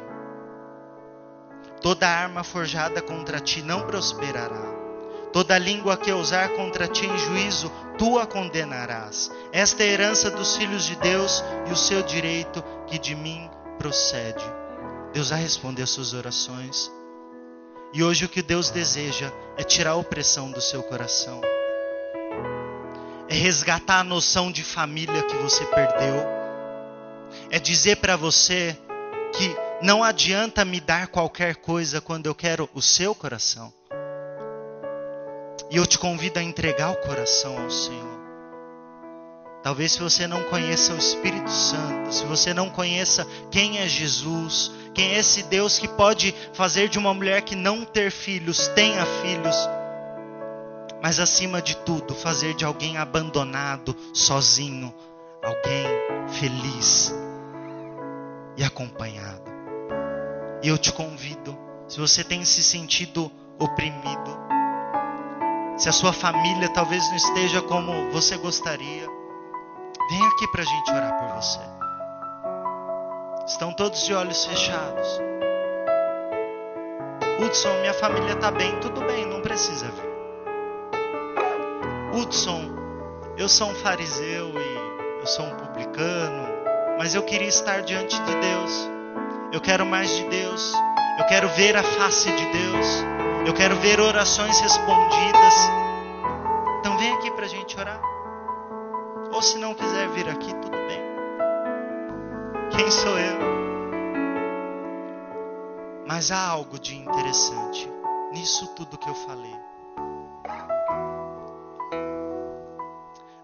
[1.81, 4.79] Toda arma forjada contra ti não prosperará.
[5.31, 9.31] Toda língua que ousar contra ti em juízo, tu a condenarás.
[9.51, 13.49] Esta é a herança dos filhos de Deus e o seu direito que de mim
[13.77, 14.43] procede.
[15.13, 16.91] Deus vai responder as suas orações.
[17.91, 21.41] E hoje o que Deus deseja é tirar a opressão do seu coração.
[23.27, 26.25] É resgatar a noção de família que você perdeu.
[27.49, 28.77] É dizer para você
[29.33, 33.73] que não adianta me dar qualquer coisa quando eu quero o seu coração.
[35.71, 38.18] E eu te convido a entregar o coração ao Senhor.
[39.61, 44.71] Talvez se você não conheça o Espírito Santo, se você não conheça quem é Jesus,
[44.93, 49.05] quem é esse Deus que pode fazer de uma mulher que não ter filhos, tenha
[49.05, 49.55] filhos,
[51.01, 54.93] mas acima de tudo, fazer de alguém abandonado, sozinho,
[55.43, 55.85] alguém
[56.29, 57.13] feliz
[58.55, 59.43] e acompanhado.
[60.63, 61.57] E eu te convido,
[61.87, 64.39] se você tem se sentido oprimido,
[65.77, 69.18] se a sua família talvez não esteja como você gostaria,
[70.09, 71.59] vem aqui para a gente orar por você.
[73.45, 75.19] Estão todos de olhos fechados.
[77.39, 80.09] Hudson, minha família está bem, tudo bem, não precisa vir.
[82.13, 82.61] Hudson,
[83.37, 86.47] eu sou um fariseu e eu sou um publicano,
[86.97, 88.89] mas eu queria estar diante de Deus.
[89.51, 90.73] Eu quero mais de Deus.
[91.17, 92.87] Eu quero ver a face de Deus.
[93.45, 95.55] Eu quero ver orações respondidas.
[96.79, 98.18] Então vem aqui para a gente orar.
[99.39, 101.01] Ou se não quiser vir aqui, tudo bem.
[102.71, 103.39] Quem sou eu?
[106.05, 107.89] Mas há algo de interessante
[108.33, 109.55] nisso tudo que eu falei.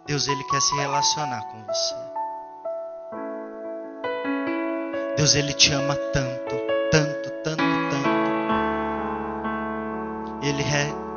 [0.05, 1.95] Deus ele quer se relacionar com você.
[5.15, 6.55] Deus, Ele te ama tanto,
[6.91, 8.05] tanto, tanto, tanto.
[10.45, 10.61] Ele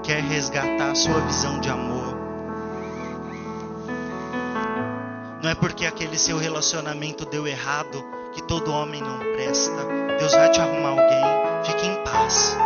[0.04, 1.97] quer resgatar a sua visão de amor.
[5.60, 9.86] Porque aquele seu relacionamento deu errado que todo homem não presta.
[10.18, 11.64] Deus vai te arrumar alguém.
[11.64, 12.56] Fique em paz.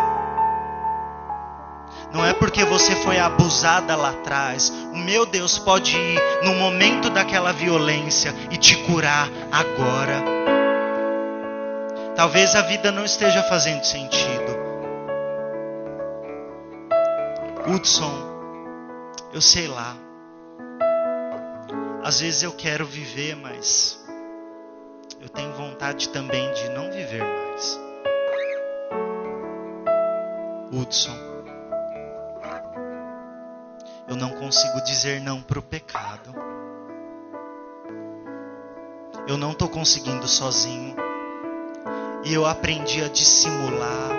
[2.12, 4.70] Não é porque você foi abusada lá atrás.
[4.92, 10.22] O meu Deus pode ir no momento daquela violência e te curar agora.
[12.14, 14.52] Talvez a vida não esteja fazendo sentido.
[17.66, 18.12] Hudson,
[19.32, 19.96] eu sei lá.
[22.02, 24.04] Às vezes eu quero viver, mas
[25.20, 27.80] eu tenho vontade também de não viver mais.
[30.72, 31.16] Hudson.
[34.08, 36.34] Eu não consigo dizer não para o pecado.
[39.28, 40.96] Eu não estou conseguindo sozinho.
[42.24, 44.10] E eu aprendi a dissimular.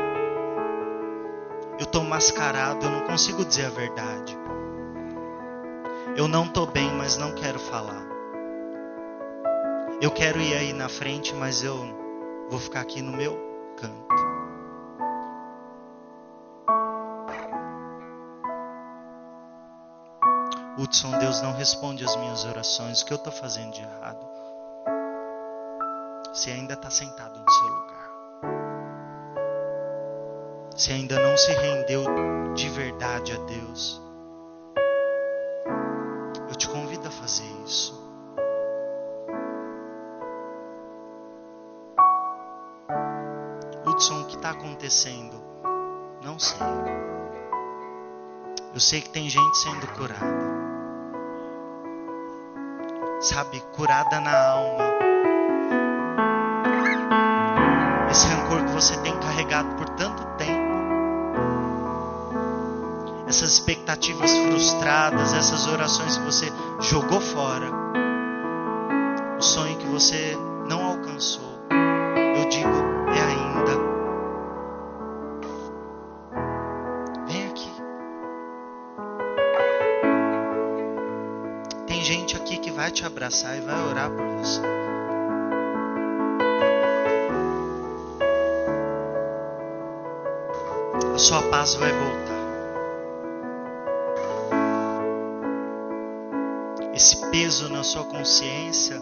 [1.77, 4.42] Eu estou mascarado, eu não consigo dizer a verdade.
[6.15, 8.03] Eu não estou bem, mas não quero falar.
[9.99, 11.75] Eu quero ir aí na frente, mas eu
[12.49, 13.35] vou ficar aqui no meu
[13.77, 14.13] canto.
[20.77, 23.01] Hudson, Deus não responde as minhas orações.
[23.01, 24.23] O que eu estou fazendo de errado?
[26.31, 28.09] Você ainda está sentado no seu lugar.
[30.75, 32.03] Você ainda não se rendeu
[32.53, 34.02] de verdade a Deus.
[44.93, 45.41] Acontecendo?
[46.23, 46.57] Não sei.
[48.73, 50.53] Eu sei que tem gente sendo curada
[53.19, 54.83] sabe, curada na alma.
[58.11, 60.73] Esse rancor que você tem carregado por tanto tempo.
[63.27, 66.51] Essas expectativas frustradas, essas orações que você
[66.81, 67.67] jogou fora.
[69.39, 70.37] O sonho que você
[70.67, 71.59] não alcançou.
[72.37, 72.82] Eu digo,
[83.33, 84.61] abraçar e vai orar por você.
[91.13, 92.43] A sua paz vai voltar.
[96.93, 98.99] Esse peso na sua consciência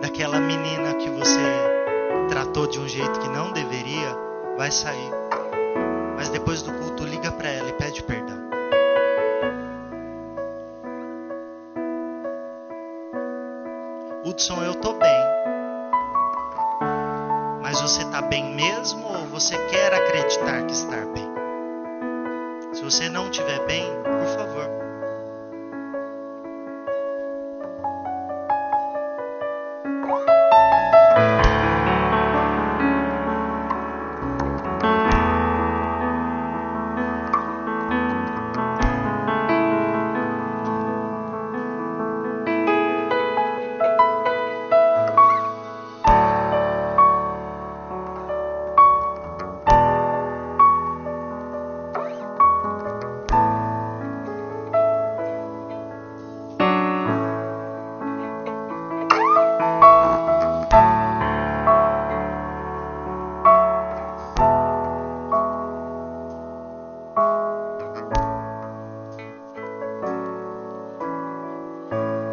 [0.00, 1.40] daquela menina que você
[2.28, 4.16] tratou de um jeito que não deveria
[4.56, 5.10] vai sair.
[6.16, 8.23] Mas depois do culto liga para ela e pede perdão.
[14.34, 15.20] Hudson, eu tô bem.
[17.62, 21.30] Mas você está bem mesmo ou você quer acreditar que está bem?
[22.72, 24.83] Se você não estiver bem, por favor,